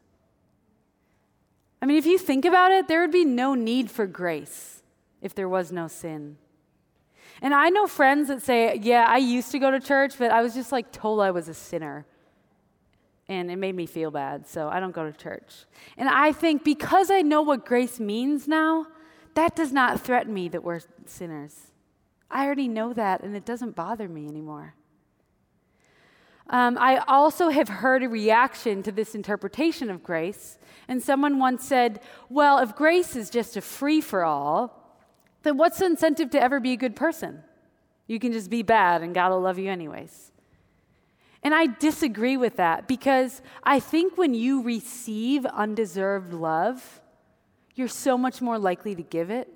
I 1.81 1.85
mean, 1.85 1.97
if 1.97 2.05
you 2.05 2.17
think 2.17 2.45
about 2.45 2.71
it, 2.71 2.87
there 2.87 3.01
would 3.01 3.11
be 3.11 3.25
no 3.25 3.53
need 3.53 3.91
for 3.91 4.07
grace 4.07 4.81
if 5.21 5.35
there 5.35 5.49
was 5.49 5.71
no 5.71 5.87
sin. 5.87 6.37
And 7.41 7.53
I 7.53 7.69
know 7.69 7.85
friends 7.87 8.29
that 8.29 8.41
say, 8.41 8.79
Yeah, 8.81 9.05
I 9.07 9.17
used 9.17 9.51
to 9.51 9.59
go 9.59 9.69
to 9.69 9.79
church, 9.79 10.15
but 10.17 10.31
I 10.31 10.41
was 10.41 10.53
just 10.53 10.71
like 10.71 10.91
told 10.91 11.21
I 11.21 11.31
was 11.31 11.47
a 11.47 11.53
sinner. 11.53 12.05
And 13.29 13.51
it 13.51 13.57
made 13.57 13.75
me 13.75 13.85
feel 13.85 14.09
bad, 14.09 14.47
so 14.47 14.69
I 14.69 14.79
don't 14.79 14.93
go 14.93 15.09
to 15.09 15.15
church. 15.15 15.65
And 15.97 16.07
I 16.07 16.31
think 16.31 16.63
because 16.63 17.11
I 17.11 17.21
know 17.21 17.41
what 17.41 17.65
grace 17.65 17.99
means 17.99 18.47
now, 18.47 18.87
that 19.33 19.55
does 19.55 19.73
not 19.73 19.99
threaten 19.99 20.33
me 20.33 20.47
that 20.47 20.63
we're 20.63 20.79
sinners. 21.05 21.67
I 22.31 22.45
already 22.45 22.69
know 22.69 22.93
that, 22.93 23.21
and 23.21 23.35
it 23.35 23.45
doesn't 23.45 23.75
bother 23.75 24.07
me 24.07 24.27
anymore. 24.27 24.75
Um, 26.49 26.77
I 26.79 26.97
also 27.07 27.49
have 27.49 27.67
heard 27.67 28.03
a 28.03 28.09
reaction 28.09 28.81
to 28.83 28.91
this 28.91 29.15
interpretation 29.15 29.89
of 29.89 30.03
grace. 30.03 30.57
And 30.87 31.03
someone 31.03 31.39
once 31.39 31.65
said, 31.65 31.99
Well, 32.29 32.59
if 32.59 32.75
grace 32.75 33.15
is 33.15 33.29
just 33.29 33.57
a 33.57 33.61
free 33.61 33.99
for 33.99 34.23
all, 34.23 34.73
then 35.43 35.57
what's 35.57 35.79
the 35.79 35.85
incentive 35.85 36.29
to 36.31 36.41
ever 36.41 36.59
be 36.59 36.73
a 36.73 36.77
good 36.77 36.95
person? 36.95 37.43
You 38.07 38.19
can 38.19 38.31
just 38.31 38.49
be 38.49 38.63
bad 38.63 39.01
and 39.01 39.13
God 39.13 39.31
will 39.31 39.41
love 39.41 39.59
you 39.59 39.69
anyways. 39.69 40.31
And 41.43 41.53
I 41.53 41.67
disagree 41.67 42.37
with 42.37 42.55
that 42.57 42.87
because 42.87 43.41
I 43.63 43.79
think 43.79 44.17
when 44.17 44.33
you 44.33 44.63
receive 44.63 45.45
undeserved 45.45 46.33
love, 46.33 47.01
you're 47.75 47.87
so 47.87 48.17
much 48.17 48.41
more 48.41 48.57
likely 48.57 48.95
to 48.95 49.03
give 49.03 49.29
it. 49.29 49.47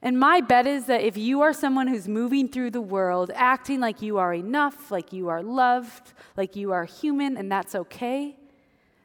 And 0.00 0.18
my 0.18 0.40
bet 0.40 0.66
is 0.66 0.86
that 0.86 1.02
if 1.02 1.16
you 1.16 1.42
are 1.42 1.52
someone 1.52 1.86
who's 1.86 2.08
moving 2.08 2.48
through 2.48 2.70
the 2.70 2.80
world 2.80 3.30
acting 3.34 3.80
like 3.80 4.02
you 4.02 4.18
are 4.18 4.34
enough, 4.34 4.90
like 4.90 5.12
you 5.12 5.28
are 5.28 5.42
loved, 5.42 6.12
like 6.36 6.56
you 6.56 6.72
are 6.72 6.84
human, 6.84 7.36
and 7.36 7.50
that's 7.50 7.74
okay, 7.74 8.36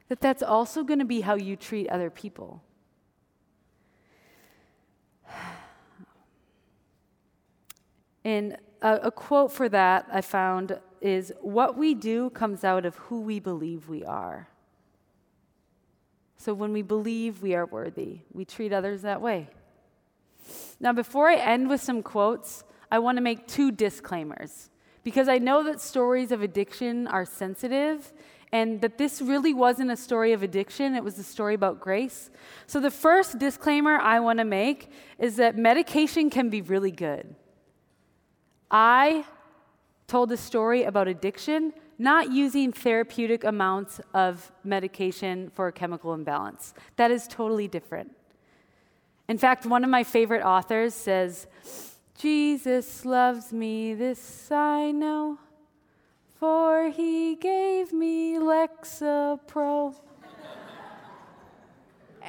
that 0.10 0.22
that's 0.22 0.42
also 0.42 0.84
going 0.84 1.00
to 1.00 1.06
be 1.06 1.22
how 1.22 1.36
you 1.36 1.56
treat 1.56 1.88
other 1.90 2.10
people. 2.10 2.64
And 8.24 8.58
a, 8.82 8.96
a 9.04 9.12
quote 9.12 9.54
for 9.54 9.70
that 9.70 10.06
I 10.12 10.20
found 10.20 10.78
is 11.00 11.32
What 11.40 11.78
we 11.78 11.94
do 11.94 12.30
comes 12.30 12.66
out 12.66 12.86
of 12.86 12.96
who 12.96 13.22
we 13.22 13.40
believe 13.40 13.88
we 13.88 14.04
are. 14.04 14.50
So 16.38 16.54
when 16.54 16.72
we 16.72 16.82
believe 16.82 17.42
we 17.42 17.56
are 17.56 17.66
worthy, 17.66 18.20
we 18.32 18.46
treat 18.46 18.72
others 18.72 19.02
that 19.02 19.22
way. 19.22 19.50
Now, 20.80 20.94
before 20.94 21.28
I 21.28 21.36
end 21.36 21.70
with 21.70 21.82
some 21.82 22.04
quotes, 22.04 22.64
I 22.92 23.00
want 23.00 23.18
to 23.18 23.22
make 23.22 23.48
two 23.48 23.72
disclaimers 23.72 24.70
because 25.04 25.28
I 25.28 25.38
know 25.38 25.64
that 25.64 25.82
stories 25.82 26.32
of 26.32 26.42
addiction 26.42 27.08
are 27.08 27.26
sensitive 27.26 28.14
and 28.52 28.80
that 28.82 28.98
this 28.98 29.22
really 29.22 29.54
wasn't 29.54 29.92
a 29.92 29.98
story 29.98 30.32
of 30.32 30.42
addiction, 30.42 30.96
it 30.96 31.04
was 31.04 31.20
a 31.20 31.24
story 31.24 31.54
about 31.54 31.82
grace. 31.82 32.30
So, 32.66 32.80
the 32.80 32.92
first 32.92 33.40
disclaimer 33.40 33.98
I 33.98 34.20
want 34.20 34.40
to 34.40 34.46
make 34.46 34.90
is 35.20 35.36
that 35.36 35.58
medication 35.58 36.30
can 36.30 36.50
be 36.50 36.62
really 36.62 36.92
good. 36.92 37.36
I 38.72 39.26
told 40.08 40.32
a 40.32 40.38
story 40.38 40.84
about 40.84 41.08
addiction, 41.08 41.74
not 41.98 42.32
using 42.32 42.72
therapeutic 42.72 43.44
amounts 43.44 44.00
of 44.14 44.52
medication 44.64 45.50
for 45.54 45.68
a 45.68 45.72
chemical 45.72 46.14
imbalance. 46.14 46.74
That 46.96 47.12
is 47.12 47.28
totally 47.28 47.68
different. 47.68 48.17
In 49.28 49.38
fact, 49.38 49.66
one 49.66 49.84
of 49.84 49.90
my 49.90 50.04
favorite 50.04 50.44
authors 50.44 50.94
says, 50.94 51.48
Jesus 52.18 53.06
loves 53.06 53.52
me, 53.52 53.94
this 53.94 54.50
I 54.52 54.92
know 54.92 55.38
for 56.40 56.90
he 56.90 57.36
gave 57.36 57.92
me 57.92 58.36
Lexapro. 58.36 59.96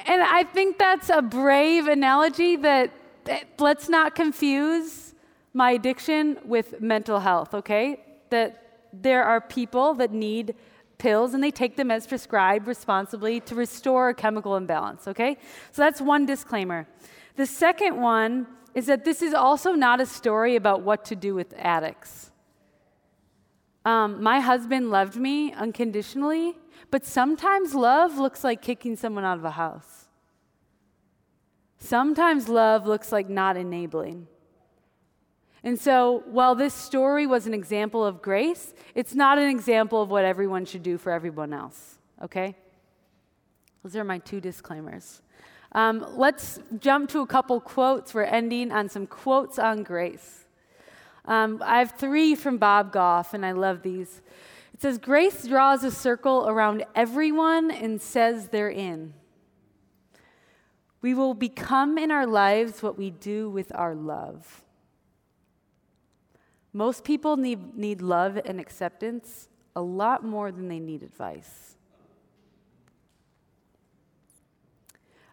and 0.05 0.21
I 0.21 0.43
think 0.43 0.77
that's 0.77 1.09
a 1.09 1.21
brave 1.21 1.87
analogy 1.87 2.55
that, 2.57 2.91
that, 3.25 3.45
let's 3.59 3.87
not 3.89 4.15
confuse 4.15 5.13
my 5.53 5.71
addiction 5.71 6.37
with 6.43 6.81
mental 6.81 7.19
health, 7.19 7.53
okay? 7.53 7.99
That 8.29 8.81
there 8.93 9.23
are 9.23 9.41
people 9.41 9.93
that 9.95 10.11
need 10.11 10.55
pills 10.99 11.33
and 11.33 11.43
they 11.43 11.49
take 11.49 11.75
them 11.75 11.89
as 11.89 12.05
prescribed 12.05 12.67
responsibly 12.67 13.39
to 13.41 13.55
restore 13.55 14.09
a 14.09 14.13
chemical 14.13 14.55
imbalance, 14.55 15.07
okay? 15.07 15.37
So 15.71 15.81
that's 15.81 15.99
one 15.99 16.27
disclaimer. 16.27 16.87
The 17.35 17.47
second 17.47 17.99
one 17.99 18.45
is 18.75 18.85
that 18.85 19.03
this 19.03 19.21
is 19.23 19.33
also 19.33 19.71
not 19.71 19.99
a 19.99 20.05
story 20.05 20.55
about 20.55 20.83
what 20.83 21.03
to 21.05 21.15
do 21.15 21.33
with 21.33 21.53
addicts. 21.57 22.31
Um, 23.85 24.21
my 24.21 24.39
husband 24.39 24.91
loved 24.91 25.15
me 25.15 25.53
unconditionally, 25.53 26.57
but 26.91 27.05
sometimes 27.05 27.73
love 27.73 28.17
looks 28.17 28.43
like 28.43 28.61
kicking 28.61 28.95
someone 28.95 29.23
out 29.23 29.37
of 29.37 29.45
a 29.45 29.51
house. 29.51 30.09
Sometimes 31.77 32.49
love 32.49 32.85
looks 32.85 33.11
like 33.11 33.29
not 33.29 33.55
enabling. 33.55 34.27
And 35.63 35.77
so, 35.77 36.23
while 36.25 36.55
this 36.55 36.73
story 36.73 37.27
was 37.27 37.45
an 37.45 37.53
example 37.53 38.05
of 38.05 38.21
grace, 38.21 38.73
it's 38.95 39.13
not 39.13 39.37
an 39.37 39.49
example 39.49 40.01
of 40.01 40.09
what 40.09 40.23
everyone 40.23 40.65
should 40.65 40.83
do 40.83 40.97
for 40.97 41.11
everyone 41.11 41.53
else, 41.53 41.97
okay? 42.21 42.55
Those 43.83 43.95
are 43.95 44.03
my 44.03 44.19
two 44.19 44.39
disclaimers. 44.39 45.21
Um, 45.73 46.05
let's 46.15 46.59
jump 46.79 47.09
to 47.09 47.19
a 47.19 47.27
couple 47.27 47.59
quotes. 47.59 48.13
We're 48.13 48.23
ending 48.23 48.71
on 48.71 48.89
some 48.89 49.05
quotes 49.05 49.59
on 49.59 49.83
grace. 49.83 50.45
Um, 51.25 51.61
I 51.63 51.79
have 51.79 51.91
three 51.91 52.35
from 52.35 52.57
Bob 52.57 52.91
Goff, 52.91 53.33
and 53.33 53.45
I 53.45 53.51
love 53.51 53.83
these. 53.83 54.21
It 54.73 54.81
says, 54.81 54.97
Grace 54.97 55.45
draws 55.45 55.83
a 55.83 55.91
circle 55.91 56.47
around 56.47 56.85
everyone 56.95 57.69
and 57.69 58.01
says 58.01 58.47
they're 58.47 58.69
in. 58.69 59.13
We 61.01 61.13
will 61.13 61.33
become 61.33 61.97
in 61.97 62.11
our 62.11 62.25
lives 62.25 62.81
what 62.81 62.97
we 62.97 63.09
do 63.09 63.49
with 63.49 63.71
our 63.75 63.93
love. 63.93 64.63
Most 66.73 67.03
people 67.03 67.37
need, 67.37 67.75
need 67.75 68.01
love 68.01 68.39
and 68.45 68.59
acceptance 68.59 69.49
a 69.75 69.81
lot 69.81 70.23
more 70.23 70.51
than 70.51 70.67
they 70.67 70.79
need 70.79 71.03
advice. 71.03 71.75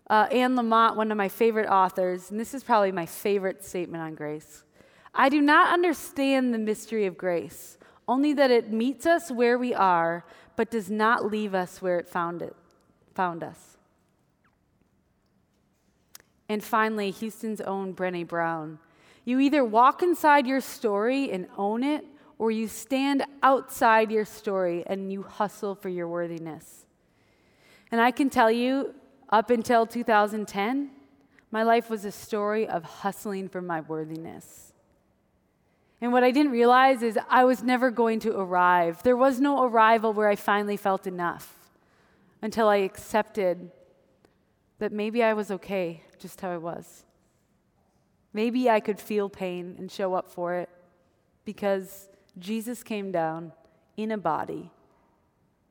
Uh, 0.09 0.29
Anne 0.31 0.55
Lamott, 0.55 0.97
one 0.97 1.11
of 1.11 1.19
my 1.19 1.29
favorite 1.29 1.69
authors, 1.69 2.31
and 2.31 2.39
this 2.39 2.55
is 2.55 2.63
probably 2.63 2.93
my 2.93 3.07
favorite 3.07 3.65
statement 3.65 4.03
on 4.03 4.15
grace. 4.15 4.63
I 5.15 5.29
do 5.29 5.41
not 5.41 5.73
understand 5.73 6.55
the 6.55 6.59
mystery 6.59 7.07
of 7.07 7.19
grace, 7.19 7.77
only 8.07 8.33
that 8.35 8.51
it 8.51 8.71
meets 8.71 9.05
us 9.05 9.31
where 9.31 9.59
we 9.59 9.75
are, 9.75 10.25
but 10.55 10.71
does 10.71 10.91
not 10.91 11.25
leave 11.31 11.55
us 11.55 11.83
where 11.83 11.99
it 11.99 12.09
found, 12.09 12.41
it, 12.41 12.55
found 13.15 13.43
us. 13.43 13.79
And 16.49 16.63
finally, 16.63 17.11
Houston's 17.11 17.61
own 17.61 17.93
Brene 17.95 18.29
Brown. 18.29 18.79
You 19.27 19.41
either 19.41 19.65
walk 19.65 20.03
inside 20.03 20.47
your 20.47 20.61
story 20.61 21.33
and 21.33 21.49
own 21.59 21.83
it, 21.83 22.07
or 22.39 22.51
you 22.51 22.69
stand 22.69 23.25
outside 23.43 24.11
your 24.11 24.25
story 24.25 24.85
and 24.87 25.13
you 25.13 25.23
hustle 25.23 25.75
for 25.75 25.89
your 25.89 26.07
worthiness. 26.07 26.87
And 27.91 28.01
I 28.01 28.13
can 28.13 28.31
tell 28.31 28.51
you, 28.51 28.95
up 29.29 29.51
until 29.51 29.85
2010, 29.85 30.91
my 31.51 31.63
life 31.65 31.91
was 31.91 32.05
a 32.05 32.13
story 32.13 32.69
of 32.69 32.85
hustling 32.85 33.49
for 33.49 33.61
my 33.61 33.81
worthiness. 33.81 34.73
And 36.01 36.13
what 36.13 36.23
I 36.23 36.31
didn't 36.31 36.53
realize 36.53 37.03
is 37.03 37.19
I 37.29 37.45
was 37.45 37.63
never 37.63 37.91
going 37.91 38.21
to 38.21 38.39
arrive. 38.39 39.03
There 39.03 39.17
was 39.17 39.41
no 39.41 39.65
arrival 39.65 40.13
where 40.13 40.29
I 40.29 40.37
finally 40.37 40.77
felt 40.77 41.07
enough 41.07 41.55
until 42.43 42.69
I 42.69 42.77
accepted 42.77 43.73
that 44.79 44.93
maybe 44.93 45.23
I 45.25 45.33
was 45.33 45.51
okay 45.51 46.03
just 46.19 46.41
how 46.43 46.51
I 46.51 46.59
was. 46.59 47.05
Maybe 48.37 48.69
I 48.69 48.81
could 48.81 49.01
feel 49.01 49.31
pain 49.31 49.77
and 49.79 49.91
show 49.91 50.13
up 50.13 50.29
for 50.29 50.57
it 50.57 50.69
because 51.47 52.11
Jesus 52.39 52.83
came 52.83 53.11
down 53.11 53.53
in 53.97 54.11
a 54.11 54.19
body 54.19 54.71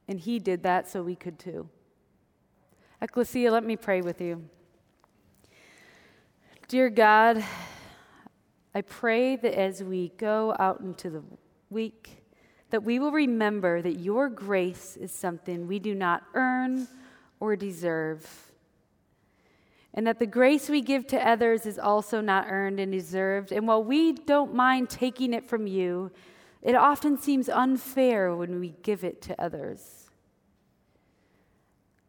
and 0.07 0.19
he 0.19 0.39
did 0.39 0.63
that 0.63 0.89
so 0.89 1.03
we 1.03 1.15
could 1.15 1.37
too. 1.37 1.69
Ecclesia, 3.03 3.51
let 3.51 3.63
me 3.63 3.75
pray 3.75 4.01
with 4.01 4.19
you. 4.19 4.49
Dear 6.67 6.89
God, 6.89 7.45
I 8.73 8.81
pray 8.81 9.35
that 9.35 9.53
as 9.53 9.83
we 9.83 10.11
go 10.17 10.55
out 10.57 10.79
into 10.79 11.11
the 11.11 11.21
week, 11.69 12.23
that 12.71 12.81
we 12.81 12.97
will 12.97 13.11
remember 13.11 13.83
that 13.83 13.99
your 13.99 14.27
grace 14.27 14.97
is 14.97 15.11
something 15.11 15.67
we 15.67 15.77
do 15.77 15.93
not 15.93 16.23
earn 16.33 16.87
or 17.39 17.55
deserve. 17.55 18.27
And 19.95 20.05
that 20.05 20.19
the 20.19 20.27
grace 20.27 20.69
we 20.69 20.81
give 20.81 21.07
to 21.07 21.27
others 21.27 21.65
is 21.65 21.79
also 21.79 22.19
not 22.19 22.47
earned 22.49 22.79
and 22.81 22.91
deserved. 22.91 23.51
And 23.53 23.65
while 23.65 23.83
we 23.83 24.11
don't 24.11 24.53
mind 24.53 24.89
taking 24.89 25.33
it 25.33 25.47
from 25.47 25.67
you, 25.67 26.11
it 26.61 26.75
often 26.75 27.17
seems 27.17 27.47
unfair 27.47 28.35
when 28.35 28.59
we 28.59 28.75
give 28.83 29.05
it 29.05 29.21
to 29.23 29.41
others. 29.41 30.09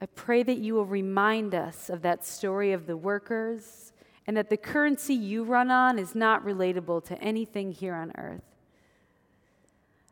I 0.01 0.07
pray 0.07 0.43
that 0.43 0.59
you 0.59 0.75
will 0.75 0.85
remind 0.85 1.55
us 1.55 1.89
of 1.89 2.03
that 2.03 2.27
story 2.27 2.73
of 2.73 2.87
the 2.87 2.97
workers 2.97 3.93
and 4.27 4.37
that 4.37 4.51
the 4.51 4.57
currency 4.57 5.15
you 5.15 5.45
run 5.45 5.71
on 5.71 5.99
is 5.99 6.15
not 6.15 6.45
relatable 6.45 7.05
to 7.05 7.19
anything 7.23 7.71
here 7.71 7.95
on 7.95 8.13
earth. 8.19 8.43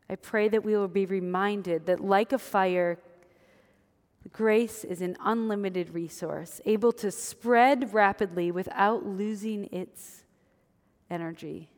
I 0.08 0.14
pray 0.16 0.48
that 0.48 0.62
we 0.62 0.76
will 0.76 0.88
be 0.88 1.06
reminded 1.06 1.86
that, 1.86 2.00
like 2.00 2.32
a 2.32 2.38
fire, 2.38 2.98
grace 4.32 4.84
is 4.84 5.00
an 5.00 5.16
unlimited 5.24 5.94
resource, 5.94 6.60
able 6.64 6.92
to 6.92 7.10
spread 7.10 7.92
rapidly 7.92 8.50
without 8.50 9.06
losing 9.06 9.64
its 9.66 10.24
energy. 11.10 11.70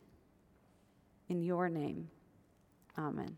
In 1.29 1.41
your 1.41 1.69
name, 1.69 2.09
amen. 2.97 3.37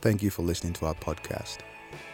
Thank 0.00 0.22
you 0.22 0.30
for 0.30 0.42
listening 0.42 0.72
to 0.74 0.86
our 0.86 0.94
podcast. 0.94 1.58